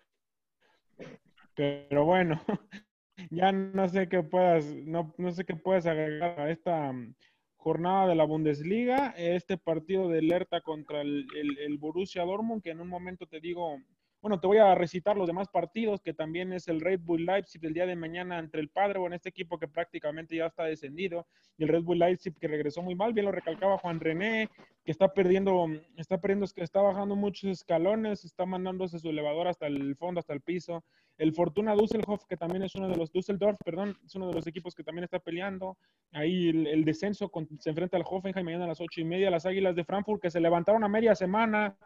[1.55, 2.41] pero bueno,
[3.31, 7.15] ya no sé qué puedas, no, no sé qué puedes agregar a esta mm,
[7.59, 12.71] jornada de la Bundesliga, este partido de alerta contra el, el, el Borussia Dortmund, que
[12.71, 13.77] en un momento te digo
[14.25, 17.61] bueno, te voy a recitar los demás partidos, que también es el Red Bull Leipzig
[17.61, 21.27] del día de mañana entre el padre, en este equipo que prácticamente ya está descendido,
[21.59, 24.49] y el Red Bull Leipzig que regresó muy mal, bien lo recalcaba Juan René,
[24.83, 25.67] que está perdiendo,
[25.99, 30.41] está perdiendo, está bajando muchos escalones, está mandándose su elevador hasta el fondo, hasta el
[30.41, 30.83] piso.
[31.19, 34.47] El Fortuna Düsseldorf, que también es uno de los Düsseldorf, perdón, es uno de los
[34.47, 35.77] equipos que también está peleando.
[36.13, 39.77] Ahí el, descenso se enfrenta al Hoffenheim mañana a las ocho y media, las Águilas
[39.77, 41.77] de Frankfurt, que se levantaron a media semana,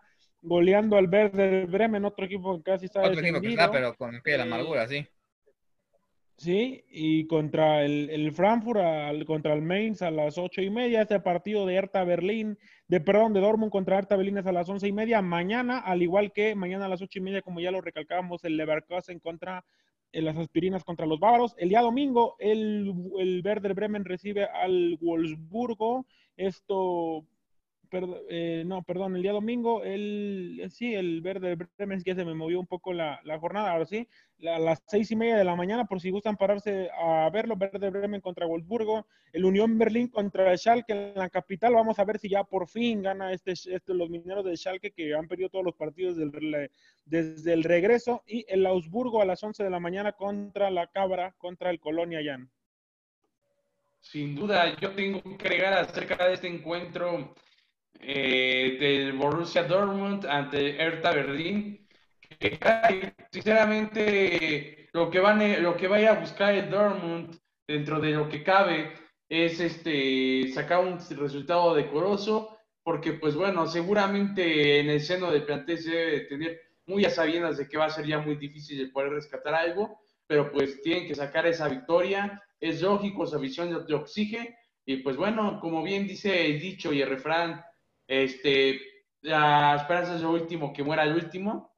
[0.41, 4.15] goleando al Verde Bremen, otro equipo que casi está Otro equipo que está, pero con
[4.15, 5.07] el pie de la amargura, sí.
[6.37, 11.03] Sí, y contra el, el Frankfurt, al, contra el Mainz a las ocho y media,
[11.03, 14.69] este partido de Hertha Berlín, de perdón, de Dortmund contra Hertha Berlín es a las
[14.69, 17.73] once y media, mañana, al igual que mañana a las ocho y media, como ya
[17.73, 19.65] lo recalcábamos, el Leverkusen contra
[20.13, 21.55] en las aspirinas contra los bávaros.
[21.59, 26.07] El día domingo, el, el Werder Bremen recibe al Wolfsburgo.
[26.37, 27.27] Esto
[27.91, 32.61] eh, no, perdón, el día domingo, el, sí, el verde Bremen, que se me movió
[32.61, 34.09] un poco la, jornada, ahora sí,
[34.47, 37.91] a las seis y media de la mañana, por si gustan pararse a verlo, verde
[37.91, 42.19] Bremen contra Wolfsburgo, el Unión Berlín contra el Schalke en la capital, vamos a ver
[42.19, 45.65] si ya por fin gana este, este los mineros de Schalke que han perdido todos
[45.65, 50.71] los partidos desde el regreso, y el Augsburgo a las once de la mañana contra
[50.71, 52.51] la Cabra, contra el Colonia Jan.
[54.01, 57.35] Sin duda, yo tengo que agregar acerca de este encuentro
[58.01, 61.87] eh, del Borussia Dortmund ante Hertha Berlín.
[62.39, 62.59] Que,
[63.33, 67.37] sinceramente, lo que, van, lo que vaya a buscar el Dortmund
[67.67, 68.93] dentro de lo que cabe
[69.29, 75.79] es este, sacar un resultado decoroso, porque pues bueno, seguramente en el seno del plantel
[75.79, 78.91] se debe tener muy a sabiendas de que va a ser ya muy difícil de
[78.91, 83.95] poder rescatar algo, pero pues tienen que sacar esa victoria, es lógico, esa visión de
[83.95, 84.47] oxígeno,
[84.87, 87.63] y pues bueno, como bien dice el dicho y el refrán,
[88.09, 88.81] este,
[89.21, 91.77] la esperanza es lo último que muera el último.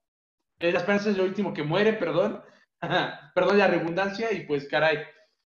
[0.60, 2.42] La esperanza es lo último que muere, perdón.
[3.34, 4.98] perdón la redundancia y pues caray.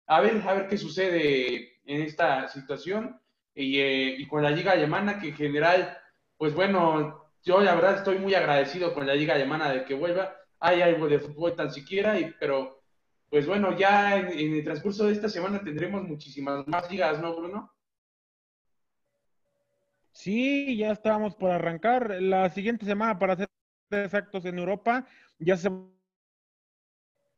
[0.06, 3.20] A ver, a ver qué sucede en esta situación
[3.54, 5.98] y, eh, y, con la liga alemana que en general,
[6.36, 10.36] pues bueno, yo la verdad estoy muy agradecido con la liga alemana de que vuelva.
[10.60, 12.82] Hay algo de fútbol tan siquiera, y, pero
[13.28, 17.34] pues bueno, ya en, en, el transcurso de esta semana tendremos muchísimas más ligas, ¿no,
[17.36, 17.72] Bruno?
[20.18, 22.20] Sí, ya estábamos por arrancar.
[22.20, 23.48] La siguiente semana, para ser
[23.92, 25.06] exactos, en Europa,
[25.38, 25.70] ya se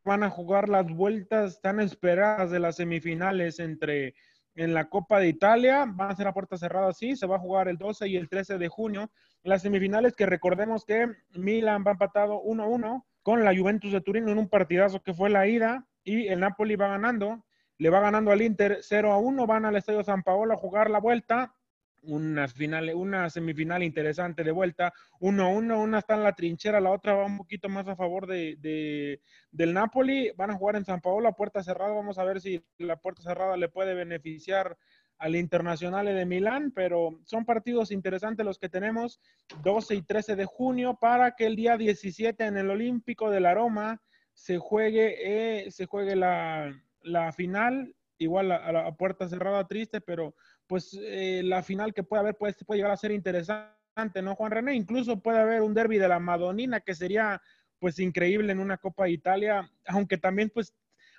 [0.02, 4.14] van a jugar las vueltas tan esperadas de las semifinales entre
[4.54, 5.84] en la Copa de Italia.
[5.86, 8.30] Van a ser a puerta cerrada, sí, se va a jugar el 12 y el
[8.30, 9.10] 13 de junio.
[9.42, 14.38] Las semifinales que recordemos que Milan va empatado 1-1 con la Juventus de Turín en
[14.38, 17.44] un partidazo que fue la ida y el Napoli va ganando,
[17.76, 21.54] le va ganando al Inter 0-1, van al Estadio San Paolo a jugar la vuelta
[22.02, 27.14] una final, una semifinal interesante de vuelta, 1-1, una está en la trinchera, la otra
[27.14, 29.20] va un poquito más a favor de,
[29.50, 32.64] del Napoli, van a jugar en San Paolo a puerta cerrada, vamos a ver si
[32.78, 34.76] la puerta cerrada le puede beneficiar
[35.18, 39.20] al Internacional de Milán, pero son partidos interesantes los que tenemos
[39.62, 43.52] 12 y 13 de junio para que el día 17 en el Olímpico de la
[43.52, 44.00] Roma
[44.32, 46.72] se juegue, eh, se juegue la,
[47.02, 50.34] la final, igual a, la puerta cerrada triste, pero
[50.70, 54.52] pues eh, la final que puede haber puede, puede llegar a ser interesante, ¿no, Juan
[54.52, 54.76] René?
[54.76, 57.42] Incluso puede haber un derby de la Madonina que sería
[57.80, 60.72] pues increíble en una Copa de Italia, aunque también pues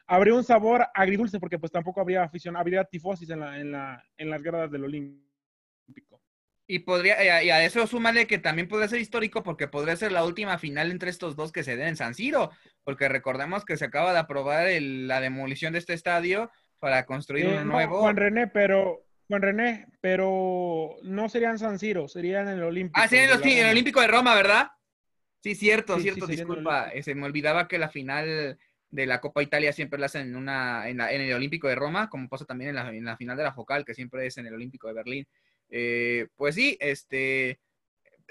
[0.08, 4.02] habría un sabor agridulce porque pues tampoco habría afición, habría tifosis en, la, en, la,
[4.16, 6.22] en las gradas del Olímpico.
[6.66, 10.24] Y podría, y a eso súmale que también podría ser histórico porque podría ser la
[10.24, 12.52] última final entre estos dos que se den en San Siro,
[12.86, 16.50] porque recordemos que se acaba de aprobar la demolición de este estadio
[16.80, 18.00] para construir uno nuevo.
[18.00, 23.00] Juan René, pero Juan René, pero no serían San Siro, serían en el Olímpico.
[23.00, 24.72] Ah, serían en, el Olímpico de Roma, ¿verdad?
[25.40, 26.90] Sí, cierto, cierto, disculpa.
[26.90, 28.60] Eh, se me olvidaba que la final
[28.90, 32.28] de la Copa Italia siempre la hacen en, una, en, el Olímpico de Roma, como
[32.28, 34.96] pasa también en la, final de la Focal, que siempre es en el Olímpico de
[34.96, 35.26] Berlín.
[35.70, 37.62] Eh, pues sí, este,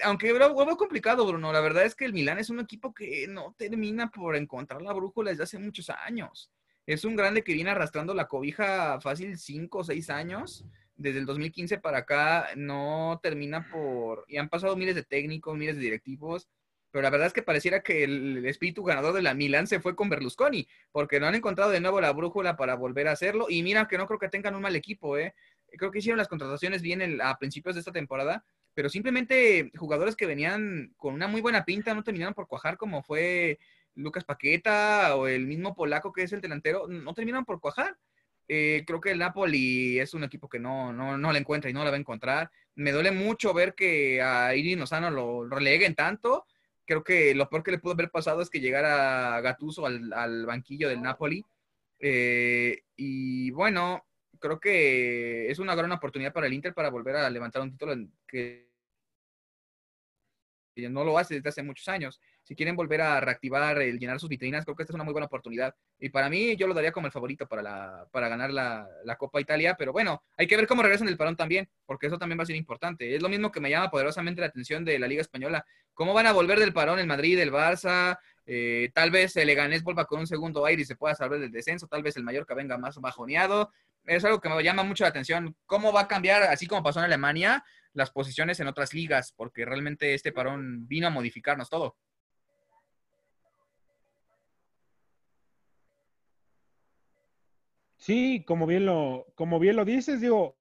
[0.03, 3.55] aunque vuelvo complicado, Bruno, la verdad es que el Milán es un equipo que no
[3.57, 6.51] termina por encontrar la brújula desde hace muchos años.
[6.85, 10.63] Es un grande que viene arrastrando la cobija fácil cinco o seis años
[11.01, 14.25] desde el 2015 para acá no termina por...
[14.27, 16.47] Y han pasado miles de técnicos, miles de directivos,
[16.91, 19.95] pero la verdad es que pareciera que el espíritu ganador de la Milan se fue
[19.95, 23.47] con Berlusconi, porque no han encontrado de nuevo la brújula para volver a hacerlo.
[23.49, 25.33] Y mira que no creo que tengan un mal equipo, ¿eh?
[25.77, 28.43] Creo que hicieron las contrataciones bien a principios de esta temporada,
[28.73, 33.03] pero simplemente jugadores que venían con una muy buena pinta no terminaron por cuajar como
[33.03, 33.57] fue
[33.95, 37.97] Lucas Paqueta o el mismo polaco que es el delantero, no terminaron por cuajar.
[38.53, 41.73] Eh, creo que el Napoli es un equipo que no, no, no le encuentra y
[41.73, 42.51] no la va a encontrar.
[42.75, 46.45] Me duele mucho ver que a Iris Lozano lo, releguen tanto.
[46.85, 50.45] Creo que lo peor que le pudo haber pasado es que llegara Gattuso al, al
[50.45, 51.45] banquillo del Napoli.
[51.97, 54.05] Eh, y bueno,
[54.37, 57.95] creo que es una gran oportunidad para el Inter para volver a levantar un título
[58.27, 58.69] que
[60.89, 64.29] no lo hace desde hace muchos años si quieren volver a reactivar el llenar sus
[64.29, 65.75] vitrinas, creo que esta es una muy buena oportunidad.
[65.99, 69.15] Y para mí, yo lo daría como el favorito para, la, para ganar la, la,
[69.15, 72.39] Copa Italia, pero bueno, hay que ver cómo regresan el parón también, porque eso también
[72.39, 73.15] va a ser importante.
[73.15, 75.65] Es lo mismo que me llama poderosamente la atención de la Liga Española.
[75.93, 78.17] ¿Cómo van a volver del parón el Madrid, el Barça?
[78.45, 81.51] Eh, tal vez el Leganés vuelva con un segundo aire y se pueda salvar del
[81.51, 83.71] descenso, tal vez el Mallorca venga más bajoneado.
[84.05, 85.55] Es algo que me llama mucho la atención.
[85.65, 87.63] ¿Cómo va a cambiar, así como pasó en Alemania,
[87.93, 89.31] las posiciones en otras ligas?
[89.35, 91.97] Porque realmente este parón vino a modificarnos todo.
[98.11, 100.57] Sí, como bien lo, como bien lo dices, digo,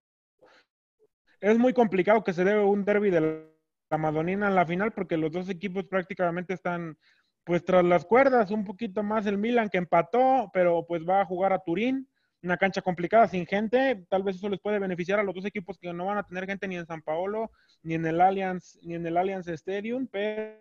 [1.40, 3.44] es muy complicado que se dé un derby de
[3.90, 6.96] la Madonina en la final porque los dos equipos prácticamente están
[7.42, 11.26] pues tras las cuerdas, un poquito más el Milan que empató, pero pues va a
[11.26, 12.08] jugar a Turín,
[12.40, 15.76] una cancha complicada sin gente, tal vez eso les puede beneficiar a los dos equipos
[15.76, 17.50] que no van a tener gente ni en San Paolo,
[17.82, 20.56] ni en el Allianz, ni en el Allianz Stadium, pero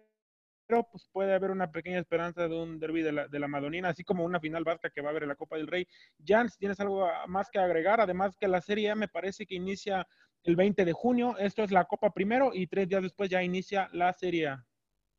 [0.69, 4.23] pero pues puede haber una pequeña esperanza de un derby de la, Madonina, así como
[4.23, 5.87] una final vasca que va a haber en la Copa del Rey.
[6.23, 9.55] Jan, si tienes algo más que agregar, además que la Serie A me parece que
[9.55, 10.07] inicia
[10.43, 13.89] el 20 de junio, esto es la Copa primero y tres días después ya inicia
[13.93, 14.65] la Serie A.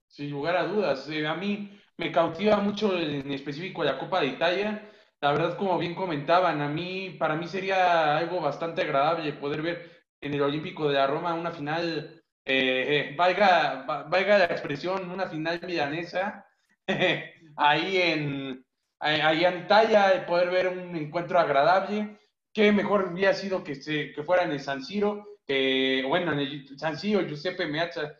[0.06, 4.28] Sin lugar a dudas, eh, a mí me cautiva mucho en específico la Copa de
[4.28, 4.88] Italia.
[5.20, 9.90] La verdad, como bien comentaban, a mí, para mí sería algo bastante agradable poder ver
[10.20, 16.46] en el Olímpico de Roma una final eh, eh, valga, la expresión, una final milanesa,
[17.56, 18.64] ahí en,
[18.98, 22.18] ahí en Talla, poder ver un encuentro agradable.
[22.52, 26.40] Qué mejor hubiera sido que, se, que fuera en el San Siro, que, bueno, en
[26.40, 28.16] el San Siro, Giuseppe Meazza,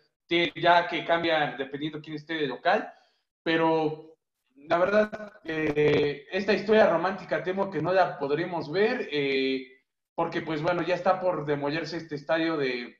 [0.54, 2.92] ya que cambia dependiendo quién esté de local,
[3.42, 4.16] pero
[4.54, 9.08] la verdad, eh, esta historia romántica temo que no la podremos ver,
[10.14, 12.99] porque pues bueno, ya está por demolerse este estadio de,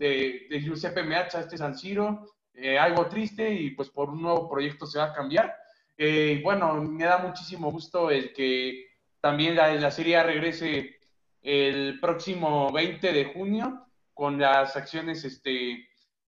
[0.00, 4.48] de, de Giuseppe Meazza este San Siro, eh, algo triste y pues por un nuevo
[4.48, 5.54] proyecto se va a cambiar.
[5.98, 8.86] Eh, bueno, me da muchísimo gusto el que
[9.20, 10.98] también la, la Serie regrese
[11.42, 15.86] el próximo 20 de junio con las acciones este,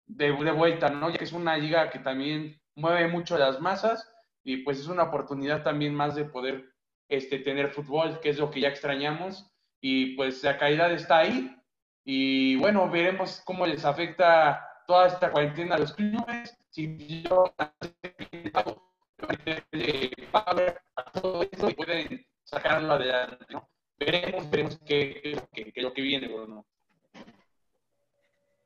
[0.07, 1.09] de, de, vuelta, ¿no?
[1.09, 4.13] Ya que es una liga que también mueve mucho las masas
[4.43, 6.73] y pues es una oportunidad también más de poder
[7.09, 9.49] este, tener fútbol, que es lo que ya extrañamos
[9.81, 11.57] y pues la calidad está ahí
[12.05, 17.55] y bueno, veremos cómo les afecta toda esta cuarentena a los clubes, si yo
[21.13, 23.69] todo esto y pueden sacarlo adelante, ¿no?
[23.99, 26.65] Veremos, veremos qué, qué, qué, lo que viene, Bruno.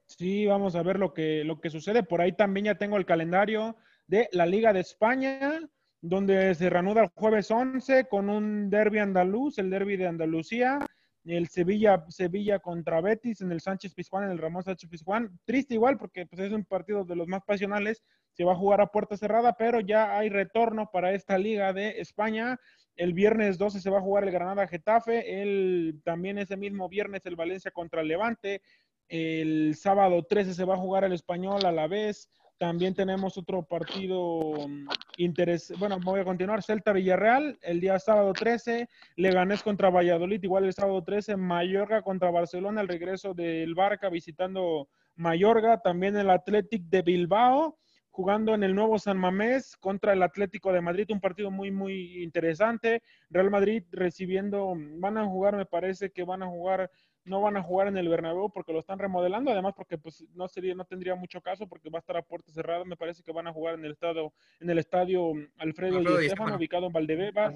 [0.06, 2.04] Sí, vamos a ver lo que, lo que sucede.
[2.04, 3.76] Por ahí también ya tengo el calendario
[4.06, 5.60] de la Liga de España,
[6.00, 10.78] donde se reanuda el jueves 11 con un derby andaluz, el derby de Andalucía,
[11.24, 15.38] el Sevilla, Sevilla contra Betis en el Sánchez Pizjuán, en el Ramón Sánchez Pizjuán.
[15.44, 18.02] Triste igual porque pues, es un partido de los más pasionales,
[18.32, 22.00] se va a jugar a puerta cerrada, pero ya hay retorno para esta Liga de
[22.00, 22.58] España.
[22.96, 27.24] El viernes 12 se va a jugar el Granada Getafe, el, también ese mismo viernes
[27.24, 28.60] el Valencia contra el Levante,
[29.08, 32.28] el sábado 13 se va a jugar el Español a la vez,
[32.58, 34.88] también tenemos otro partido mm,
[35.18, 35.72] interés.
[35.78, 36.62] Bueno, voy a continuar.
[36.62, 38.88] Celta Villarreal, el día sábado 13.
[39.16, 41.36] Leganés contra Valladolid, igual el sábado 13.
[41.36, 45.80] Mallorca contra Barcelona, el regreso del Barca visitando Mallorca.
[45.80, 47.76] También el Athletic de Bilbao,
[48.10, 51.10] jugando en el nuevo San Mamés contra el Atlético de Madrid.
[51.10, 53.02] Un partido muy, muy interesante.
[53.30, 56.90] Real Madrid recibiendo, van a jugar, me parece que van a jugar
[57.24, 60.46] no van a jugar en el Bernabéu porque lo están remodelando, además porque pues no
[60.48, 63.32] sería, no tendría mucho caso porque va a estar a puerta cerrada, me parece que
[63.32, 66.92] van a jugar en el estadio, en el estadio Alfredo, Alfredo y Estefano, ubicado en
[66.92, 67.54] Valdebebas,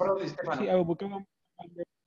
[0.58, 1.26] sí, ubicado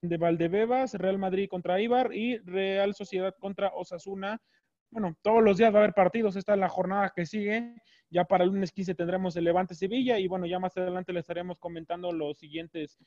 [0.02, 4.42] de Valdebebas, Real Madrid contra Ibar y Real Sociedad contra Osasuna.
[4.90, 7.76] Bueno, todos los días va a haber partidos, esta es la jornada que sigue.
[8.10, 11.22] Ya para el lunes 15 tendremos el Levante Sevilla y bueno, ya más adelante les
[11.22, 12.98] estaremos comentando los siguientes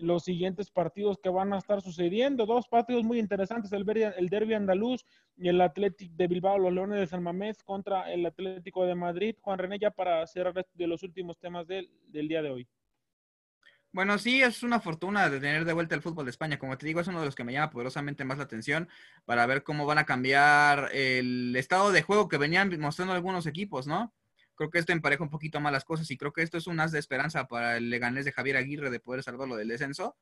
[0.00, 2.46] los siguientes partidos que van a estar sucediendo.
[2.46, 5.04] Dos partidos muy interesantes, el, Derby andaluz
[5.36, 9.36] y el Atlético de Bilbao, los Leones de San Mamés contra el Atlético de Madrid.
[9.40, 12.68] Juan René, ya para cerrar de los últimos temas del, del día de hoy.
[13.92, 16.58] Bueno, sí, es una fortuna de tener de vuelta el fútbol de España.
[16.60, 18.88] Como te digo, es uno de los que me llama poderosamente más la atención
[19.24, 23.88] para ver cómo van a cambiar el estado de juego que venían mostrando algunos equipos,
[23.88, 24.14] ¿no?
[24.60, 26.80] Creo que esto empareja un poquito más las cosas y creo que esto es un
[26.80, 30.18] as de esperanza para el Leganés de Javier Aguirre de poder salvarlo del descenso.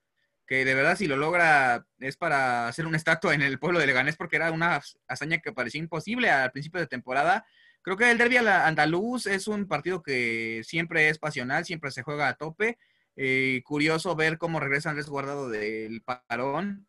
[0.47, 3.89] Que de verdad, si lo logra, es para hacer una estatua en el pueblo de
[3.89, 7.47] Leganés porque era una hazaña que parecía imposible al principio de temporada.
[7.83, 12.29] Creo que el derby andaluz es un partido que siempre es pasional, siempre se juega
[12.29, 12.79] a tope.
[13.17, 16.87] Eh, curioso ver cómo regresa Andrés Guardado del parón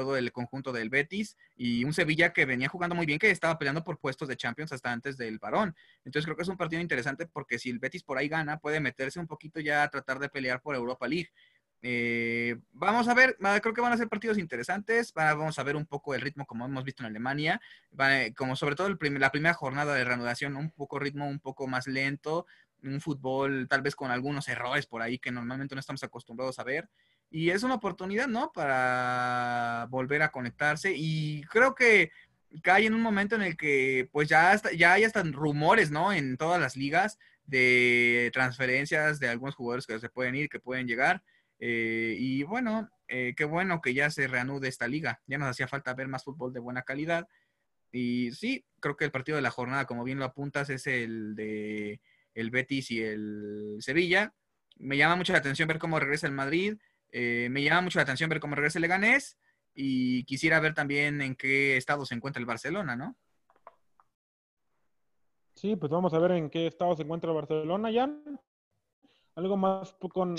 [0.00, 3.58] todo el conjunto del Betis y un Sevilla que venía jugando muy bien, que estaba
[3.58, 5.74] peleando por puestos de Champions hasta antes del parón.
[6.04, 8.80] Entonces creo que es un partido interesante porque si el Betis por ahí gana, puede
[8.80, 11.30] meterse un poquito ya a tratar de pelear por Europa League.
[11.80, 15.12] Eh, vamos a ver, creo que van a ser partidos interesantes.
[15.12, 17.60] Vamos a ver un poco el ritmo como hemos visto en Alemania,
[18.36, 21.86] como sobre todo el la primera jornada de reanudación, un poco ritmo un poco más
[21.86, 22.46] lento,
[22.82, 26.64] un fútbol tal vez con algunos errores por ahí que normalmente no estamos acostumbrados a
[26.64, 26.88] ver.
[27.30, 28.52] Y es una oportunidad, ¿no?
[28.52, 30.92] Para volver a conectarse.
[30.96, 32.10] Y creo que
[32.62, 36.12] cae en un momento en el que pues ya, ya hay hasta rumores, ¿no?
[36.12, 40.86] En todas las ligas de transferencias de algunos jugadores que se pueden ir, que pueden
[40.86, 41.22] llegar.
[41.60, 45.20] Eh, y bueno, eh, qué bueno que ya se reanude esta liga.
[45.26, 47.26] Ya nos hacía falta ver más fútbol de buena calidad.
[47.90, 51.34] Y sí, creo que el partido de la jornada, como bien lo apuntas, es el
[51.34, 52.00] de
[52.34, 54.34] el Betis y el Sevilla.
[54.76, 56.76] Me llama mucho la atención ver cómo regresa el Madrid.
[57.10, 59.38] Eh, me llama mucho la atención ver cómo regresa el Leganés
[59.74, 63.16] y quisiera ver también en qué estado se encuentra el Barcelona, ¿no?
[65.54, 68.08] Sí, pues vamos a ver en qué estado se encuentra el Barcelona, ya.
[69.34, 70.36] Algo más con,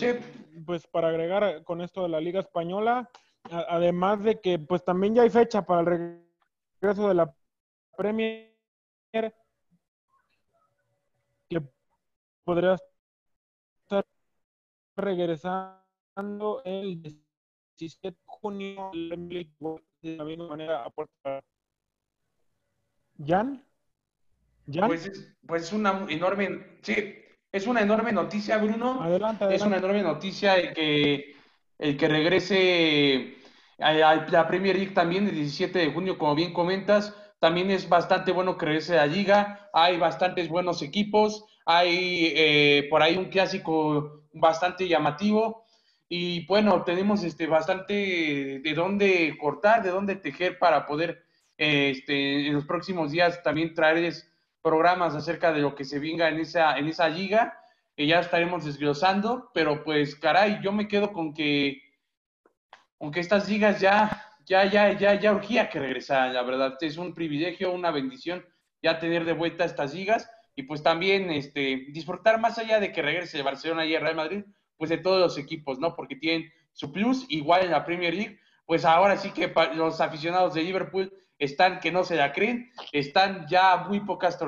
[0.65, 3.09] pues para agregar con esto de la Liga Española,
[3.43, 6.21] además de que pues también ya hay fecha para el
[6.81, 7.33] regreso de la
[7.95, 8.53] Premier
[11.49, 11.61] que
[12.43, 12.77] podría
[13.81, 14.05] estar
[14.95, 15.88] regresando
[16.65, 17.01] el
[17.77, 21.13] 17 de junio de la misma manera a Puerto
[23.25, 23.63] ¿Jan?
[24.71, 24.87] ¿Jan?
[24.87, 26.93] Pues es, pues una enorme, sí,
[27.51, 29.01] es una enorme noticia, Bruno.
[29.01, 31.35] Adelante, Es una enorme noticia el que,
[31.77, 33.37] el que regrese
[33.79, 33.93] a,
[34.29, 37.15] la Premier League también el 17 de junio, como bien comentas.
[37.39, 39.69] También es bastante bueno que regrese a la liga.
[39.73, 41.45] Hay bastantes buenos equipos.
[41.65, 45.65] Hay eh, por ahí un clásico bastante llamativo.
[46.11, 47.93] Y bueno, tenemos este, bastante
[48.63, 51.23] de dónde cortar, de dónde tejer para poder
[51.55, 54.33] este, en los próximos días también traerles
[54.63, 57.61] programas acerca de lo que se venga en esa, en esa liga,
[57.95, 61.81] que ya estaremos desglosando, pero pues caray, yo me quedo con que,
[62.99, 67.13] aunque estas ligas ya, ya, ya, ya, ya urgía que regresaran, la verdad, es un
[67.13, 68.43] privilegio, una bendición
[68.81, 73.01] ya tener de vuelta estas ligas y pues también este, disfrutar más allá de que
[73.01, 74.43] regrese Barcelona y Real Madrid,
[74.79, 75.93] pues de todos los equipos, ¿no?
[75.95, 80.53] Porque tienen su plus, igual en la Premier League, pues ahora sí que los aficionados
[80.53, 84.39] de Liverpool están que no se la creen, están ya muy pocas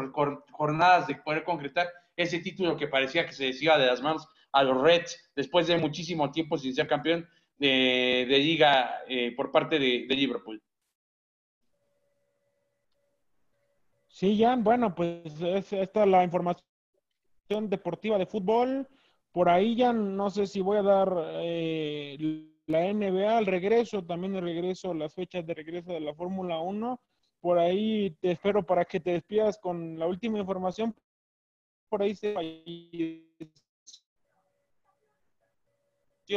[0.52, 4.64] jornadas de poder concretar ese título que parecía que se decía de las manos a
[4.64, 7.28] los Reds después de muchísimo tiempo sin ser campeón
[7.58, 10.62] de, liga eh, por parte de, Liverpool.
[14.08, 16.64] Sí, Jan, bueno, pues esta es la información
[17.70, 18.88] deportiva de fútbol.
[19.32, 21.10] Por ahí ya no sé si voy a dar
[21.42, 22.18] eh,
[22.66, 27.02] la NBA al regreso, también el regreso, las fechas de regreso de la Fórmula 1.
[27.40, 30.96] Por ahí te espero para que te despidas con la última información.
[31.90, 32.34] Por ahí se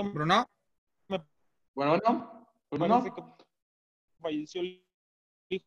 [0.03, 0.49] Bruno.
[1.75, 2.49] Bueno, no.
[2.71, 3.05] Bruno.
[4.21, 4.85] Falleció el
[5.51, 5.67] hijo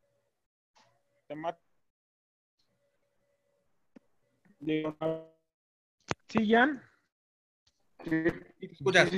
[1.27, 1.35] de
[6.29, 6.81] Sí, Jan.
[8.59, 9.09] Escuchas.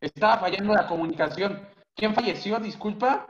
[0.00, 1.66] Estaba fallando la comunicación.
[1.94, 2.58] ¿Quién falleció?
[2.58, 3.26] Disculpa.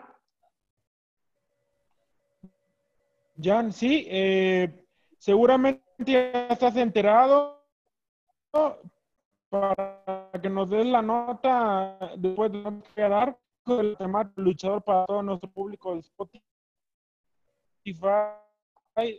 [3.41, 4.87] Jan, sí, eh,
[5.19, 7.65] seguramente ya estás enterado
[9.49, 15.51] para que nos des la nota después de dar el tema luchador para todo nuestro
[15.51, 16.43] público de Spotify.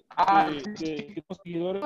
[0.10, 1.84] Ah, de, seguidores.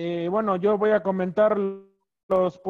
[0.00, 2.60] Eh, bueno, yo voy a comentar los,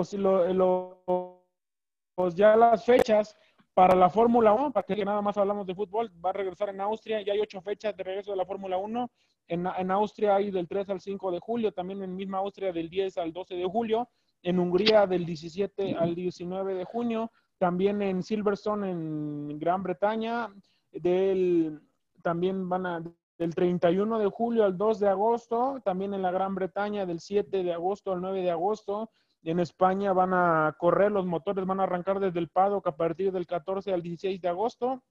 [2.17, 3.37] los, ya las fechas
[3.75, 6.81] para la Fórmula 1, para que nada más hablamos de fútbol, va a regresar en
[6.81, 9.11] Austria, ya hay ocho fechas de regreso de la Fórmula 1,
[9.49, 12.89] en, en, Austria hay del 3 al 5 de julio, también en misma Austria del
[12.89, 14.09] 10 al 12 de julio,
[14.43, 20.49] en Hungría del 17 al 19 de junio, también en Silverstone en Gran Bretaña,
[20.93, 21.79] del,
[22.23, 23.03] también van a
[23.39, 27.63] del 31 de julio al 2 de agosto, también en la Gran Bretaña del 7
[27.63, 29.11] de agosto al 9 de agosto,
[29.43, 33.33] en España van a correr, los motores van a arrancar desde el paddock a partir
[33.33, 35.03] del 14 al 16 de agosto.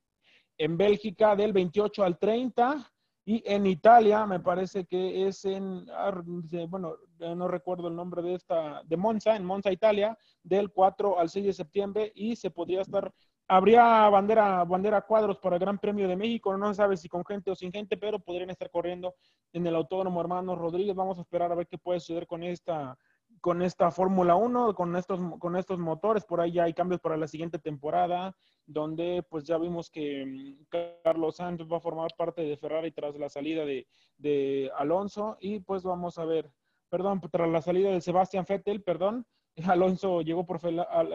[0.57, 2.91] En Bélgica del 28 al 30.
[3.25, 6.21] Y en Italia, me parece que es en, ah,
[6.69, 11.29] bueno, no recuerdo el nombre de esta, de Monza, en Monza, Italia, del 4 al
[11.29, 12.11] 6 de septiembre.
[12.15, 13.13] Y se podría estar,
[13.47, 16.55] habría bandera, bandera cuadros para el Gran Premio de México.
[16.57, 19.15] No se sabe si con gente o sin gente, pero podrían estar corriendo
[19.53, 20.95] en el Autódromo Hermano Rodríguez.
[20.95, 22.97] Vamos a esperar a ver qué puede suceder con esta
[23.41, 26.25] con esta Fórmula 1, con estos, con estos motores.
[26.25, 28.35] Por ahí ya hay cambios para la siguiente temporada,
[28.65, 30.65] donde pues ya vimos que mm,
[31.03, 35.37] Carlos Santos va a formar parte de Ferrari tras la salida de, Alonso.
[35.39, 36.51] Y pues vamos a ver,
[36.89, 39.25] perdón, tras la salida de Sebastián Vettel, perdón,
[39.65, 40.59] Alonso llegó por,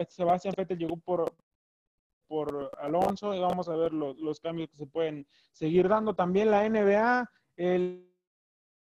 [0.08, 1.32] Sebastián Vettel llegó por,
[2.32, 6.14] por Alonso y vamos a ver los, los cambios que se pueden seguir dando.
[6.14, 8.08] También la NBA, el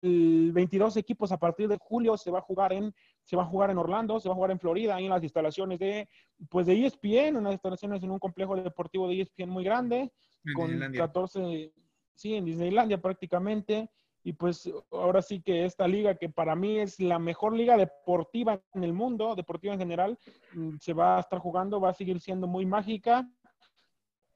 [0.02, 2.92] 22 equipos a partir de julio se va a jugar en
[3.24, 5.22] se va a jugar en Orlando, se va a jugar en Florida, ahí en las
[5.22, 6.10] instalaciones de
[6.50, 10.12] pues de ESPN, unas instalaciones en un complejo deportivo de ESPN muy grande
[10.56, 11.72] con 14
[12.16, 13.92] sí, en Disneylandia prácticamente
[14.26, 18.60] y pues ahora sí que esta liga que para mí es la mejor liga deportiva
[18.74, 20.18] en el mundo, deportiva en general,
[20.56, 23.30] mm, se va a estar jugando, va a seguir siendo muy mágica.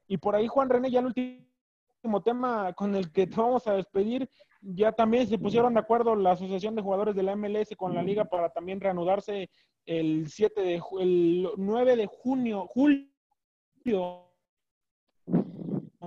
[0.06, 3.72] Y por ahí Juan René ya el último tema con el que te vamos a
[3.72, 4.30] despedir
[4.60, 8.02] ya también se pusieron de acuerdo la Asociación de Jugadores de la MLS con la
[8.02, 9.50] liga para también reanudarse
[9.86, 13.08] el 7 de el 9 de junio, julio,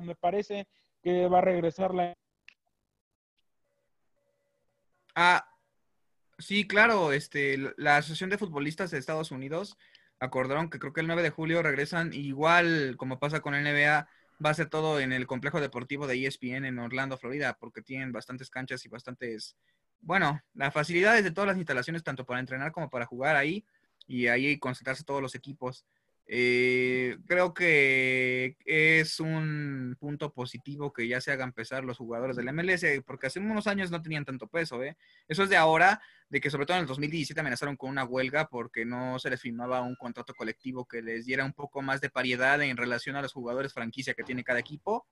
[0.02, 0.68] me parece
[1.02, 2.14] que va a regresar la
[5.16, 5.48] Ah,
[6.38, 9.78] sí, claro, este la Asociación de Futbolistas de Estados Unidos
[10.20, 14.08] acordaron que creo que el 9 de julio regresan igual como pasa con NBA
[14.44, 18.12] va a ser todo en el complejo deportivo de ESPN en Orlando, Florida, porque tienen
[18.12, 19.56] bastantes canchas y bastantes,
[20.02, 23.66] bueno, las facilidades de todas las instalaciones, tanto para entrenar como para jugar ahí
[24.08, 25.86] y ahí concentrarse todos los equipos.
[26.26, 32.52] Eh, creo que es un punto positivo que ya se hagan pesar los jugadores del
[32.54, 34.82] MLS, porque hace unos años no tenían tanto peso.
[34.84, 34.98] ¿eh?
[35.28, 38.48] Eso es de ahora, de que sobre todo en el 2017 amenazaron con una huelga
[38.48, 42.10] porque no se les firmaba un contrato colectivo que les diera un poco más de
[42.10, 45.08] pariedad en relación a los jugadores franquicia que tiene cada equipo.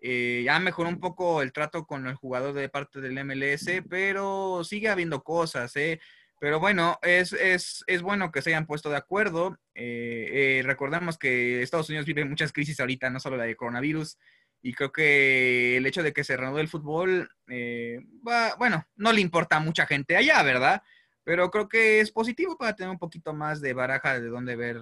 [0.00, 4.62] Eh, ya mejoró un poco el trato con el jugador de parte del MLS, pero
[4.64, 5.74] sigue habiendo cosas.
[5.76, 6.00] ¿eh?
[6.40, 9.58] Pero bueno, es, es, es, bueno que se hayan puesto de acuerdo.
[9.74, 14.18] Eh, eh, recordemos que Estados Unidos vive muchas crisis ahorita, no solo la de coronavirus,
[14.62, 19.12] y creo que el hecho de que se reanude el fútbol, eh, va, bueno, no
[19.12, 20.82] le importa a mucha gente allá, ¿verdad?
[21.24, 24.80] Pero creo que es positivo para tener un poquito más de baraja de dónde ver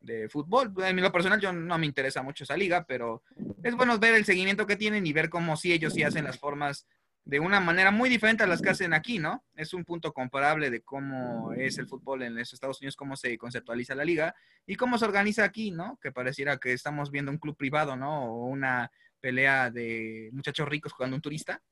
[0.00, 0.72] de fútbol.
[0.84, 3.22] En lo personal yo no me interesa mucho esa liga, pero
[3.62, 6.38] es bueno ver el seguimiento que tienen y ver cómo si ellos sí hacen las
[6.38, 6.86] formas
[7.24, 9.44] de una manera muy diferente a las que hacen aquí, ¿no?
[9.56, 13.38] Es un punto comparable de cómo es el fútbol en los Estados Unidos, cómo se
[13.38, 14.34] conceptualiza la liga
[14.66, 15.98] y cómo se organiza aquí, ¿no?
[16.02, 18.26] Que pareciera que estamos viendo un club privado, ¿no?
[18.26, 21.62] O una pelea de muchachos ricos jugando un turista.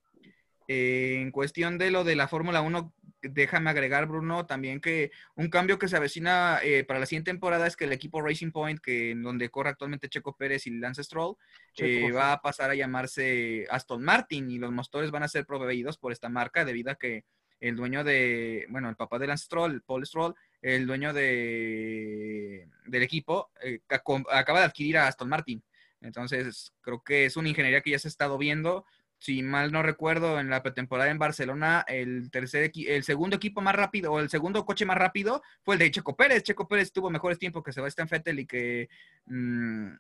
[0.69, 5.49] Eh, en cuestión de lo de la Fórmula 1, déjame agregar, Bruno, también que un
[5.49, 8.81] cambio que se avecina eh, para la siguiente temporada es que el equipo Racing Point,
[8.81, 11.37] que en donde corre actualmente Checo Pérez y Lance Stroll,
[11.77, 15.99] eh, va a pasar a llamarse Aston Martin y los motores van a ser proveídos
[15.99, 17.25] por esta marca debido a que
[17.61, 23.03] el dueño de, bueno, el papá de Lance Stroll, Paul Stroll, el dueño de, del
[23.03, 25.63] equipo, eh, acaba de adquirir a Aston Martin.
[26.01, 28.85] Entonces, creo que es una ingeniería que ya se ha estado viendo
[29.23, 33.77] si mal no recuerdo, en la pretemporada en Barcelona, el tercer el segundo equipo más
[33.77, 36.43] rápido o el segundo coche más rápido fue el de Checo Pérez.
[36.43, 38.89] Checo Pérez tuvo mejores tiempos que Sebastián Vettel y que,
[39.27, 39.93] mm,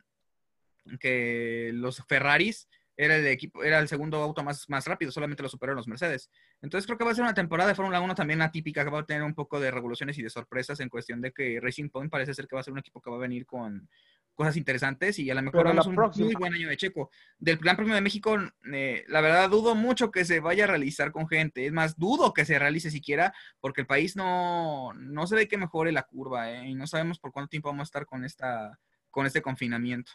[0.98, 5.48] que los Ferraris era el equipo, era el segundo auto más, más rápido, solamente lo
[5.48, 6.28] superaron los Mercedes.
[6.60, 8.98] Entonces creo que va a ser una temporada de Fórmula 1 también atípica, que va
[8.98, 12.10] a tener un poco de revoluciones y de sorpresas en cuestión de que Racing Point
[12.10, 13.88] parece ser que va a ser un equipo que va a venir con
[14.34, 17.10] cosas interesantes y a lo mejor vamos un muy buen año de Checo.
[17.38, 18.36] Del Gran Premio de México,
[18.72, 21.66] eh, la verdad dudo mucho que se vaya a realizar con gente.
[21.66, 25.58] Es más, dudo que se realice siquiera porque el país no, no se ve que
[25.58, 28.78] mejore la curva eh, y no sabemos por cuánto tiempo vamos a estar con, esta,
[29.10, 30.12] con este confinamiento.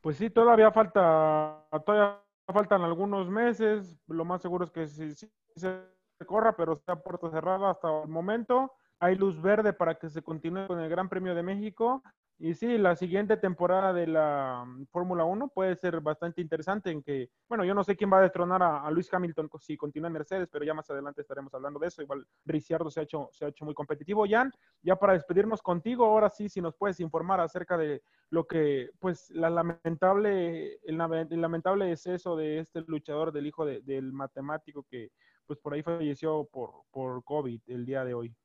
[0.00, 3.98] Pues sí, todavía falta, todavía faltan algunos meses.
[4.06, 8.08] Lo más seguro es que sí, sí se corra, pero está puerta cerrada hasta el
[8.08, 12.02] momento hay luz verde para que se continúe con el Gran Premio de México.
[12.40, 17.02] Y sí, la siguiente temporada de la mm, Fórmula 1 puede ser bastante interesante en
[17.02, 20.12] que, bueno, yo no sé quién va a destronar a, Luis Hamilton si continúa en
[20.12, 22.00] Mercedes, pero ya más adelante estaremos hablando de eso.
[22.00, 24.24] Igual Ricciardo se ha hecho, se ha hecho muy competitivo.
[24.28, 28.90] Jan, ya para despedirnos contigo, ahora sí, si nos puedes informar acerca de lo que,
[29.00, 30.96] pues, la lamentable, el,
[31.40, 35.10] lamentable deceso de este luchador, del hijo del matemático que,
[35.44, 38.36] pues, por ahí falleció por, por COVID el día de hoy.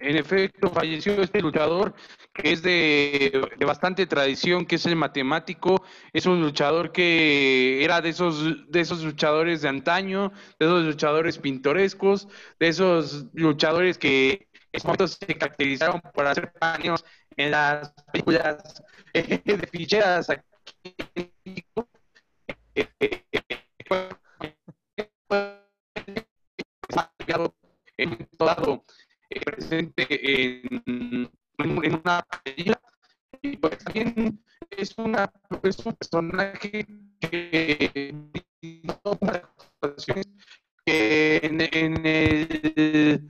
[0.00, 1.94] En efecto, falleció este luchador
[2.32, 5.82] que es de, bastante tradición, que es el matemático.
[6.12, 11.38] Es un luchador que era de esos, de esos luchadores de antaño, de esos luchadores
[11.38, 12.28] pintorescos,
[12.58, 17.04] de esos luchadores que en se caracterizaron por hacer paños
[17.36, 18.82] en las películas
[19.14, 20.44] de ficheras aquí
[21.14, 21.88] en México.
[27.98, 28.85] en todo eh,
[29.70, 32.80] en, una película.
[33.42, 35.30] Y pues también es, una,
[35.62, 36.86] es un personaje
[37.20, 37.90] que,
[40.86, 43.28] en, el,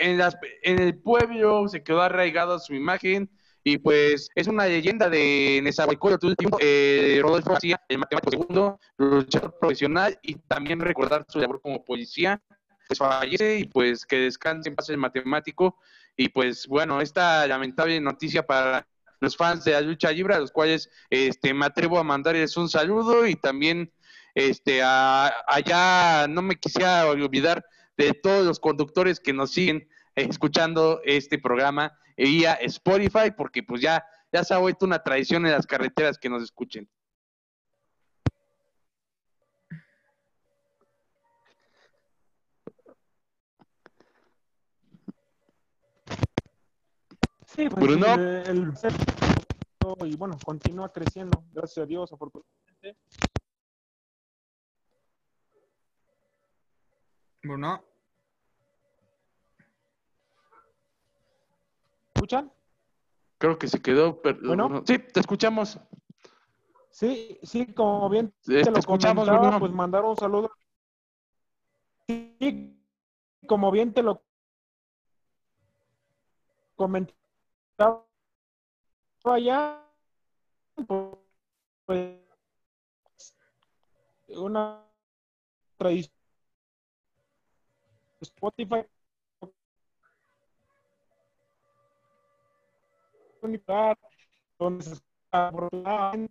[0.00, 3.30] en, las, en el pueblo se quedó arraigado su imagen.
[3.66, 10.18] Y pues es una leyenda de Nezahualcóyotl, eh, Rodolfo García, el matemático segundo, luchador profesional
[10.22, 12.42] y también recordar su labor como policía
[12.86, 15.78] pues fallece y pues que descanse en paz el matemático.
[16.16, 18.86] Y pues bueno, esta lamentable noticia para
[19.20, 22.68] los fans de la lucha libre, a los cuales este, me atrevo a mandarles un
[22.68, 23.92] saludo y también
[24.34, 27.64] este, allá no me quisiera olvidar
[27.96, 34.04] de todos los conductores que nos siguen escuchando este programa vía Spotify, porque pues ya,
[34.32, 36.88] ya se ha vuelto una tradición en las carreteras que nos escuchen.
[47.54, 48.06] Sí, pues Bruno.
[48.14, 48.72] El,
[50.06, 52.98] y bueno, continúa creciendo, gracias a Dios, afortunadamente.
[57.42, 57.84] Bruno.
[62.14, 62.52] ¿Escuchan?
[63.38, 64.20] Creo que se quedó.
[64.20, 65.78] Pero, bueno, sí, te escuchamos.
[66.90, 70.50] Sí, sí, como bien te, lo escuchamos, comentaba, pues mandar un saludo.
[72.08, 72.80] Sí,
[73.46, 74.24] como bien te lo
[76.74, 77.14] comenté
[79.24, 79.84] allá,
[81.86, 82.20] pues,
[84.28, 84.84] una
[85.76, 86.12] tradición
[88.20, 88.86] Spotify
[94.58, 95.00] donde se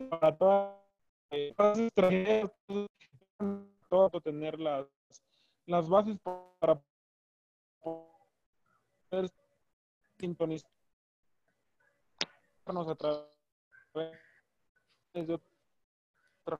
[0.09, 0.77] para todas
[3.89, 4.87] todo tener las
[5.65, 6.17] las bases
[6.59, 6.81] para
[7.81, 9.29] poder
[10.19, 10.82] sintonizar
[12.65, 13.27] a través
[15.13, 16.59] de otra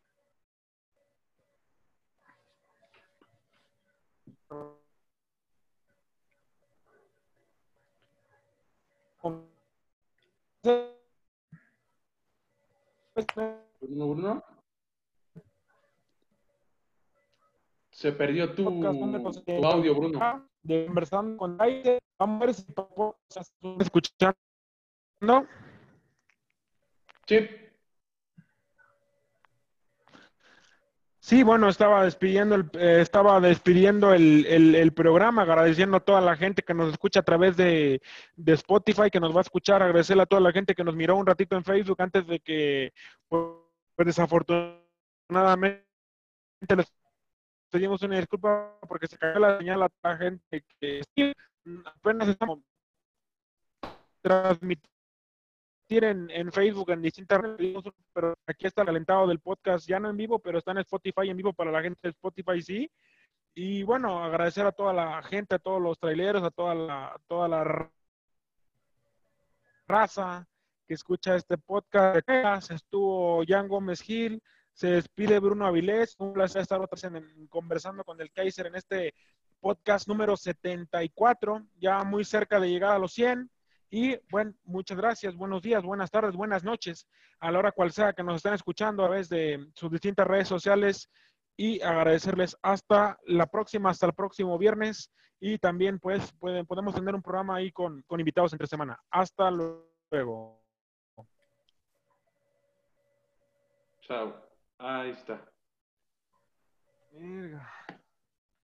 [13.80, 14.44] Bruno, Bruno.
[17.92, 20.50] Se perdió tu, tu audio, Bruno.
[20.64, 22.00] De conversando con aire.
[22.18, 25.48] Vamos a ver si están escuchando.
[27.28, 27.50] Sí.
[31.20, 36.36] Sí, bueno, estaba despidiendo el, eh, estaba despidiendo el, el, programa, agradeciendo a toda la
[36.36, 38.02] gente que nos escucha a través de,
[38.36, 41.16] de, Spotify, que nos va a escuchar, agradecerle a toda la gente que nos miró
[41.16, 42.92] un ratito en Facebook antes de que,
[43.30, 45.86] pues, desafortunadamente,
[46.76, 46.94] les
[47.70, 51.02] pedimos una disculpa porque se cayó la señal a la gente que
[51.86, 52.60] apenas estamos
[54.22, 54.93] transmitiendo
[55.98, 57.84] en, en, Facebook, en distintas redes,
[58.14, 61.30] pero aquí está el alentado del podcast, ya no en vivo, pero está en Spotify
[61.30, 62.92] en vivo para la gente de Spotify, sí.
[63.56, 67.48] Y bueno, agradecer a toda la gente, a todos los traileros, a toda la, toda
[67.48, 67.92] la
[69.88, 70.48] raza
[70.88, 72.72] que escucha este podcast.
[72.72, 74.42] Estuvo Jan Gómez Gil,
[74.74, 76.16] se despide Bruno Avilés.
[76.18, 79.14] Un placer estar otra vez en, conversando con el Kaiser en este
[79.60, 83.50] podcast número 74, ya muy cerca de llegar a los 100.
[83.96, 87.08] Y bueno, muchas gracias, buenos días, buenas tardes, buenas noches,
[87.40, 90.48] a la hora cual sea que nos estén escuchando a través de sus distintas redes
[90.48, 91.12] sociales
[91.56, 97.14] y agradecerles hasta la próxima, hasta el próximo viernes y también pues pueden, podemos tener
[97.14, 99.00] un programa ahí con, con invitados entre semana.
[99.12, 100.66] Hasta luego.
[104.02, 104.44] Chao.
[104.80, 105.40] Ahí está.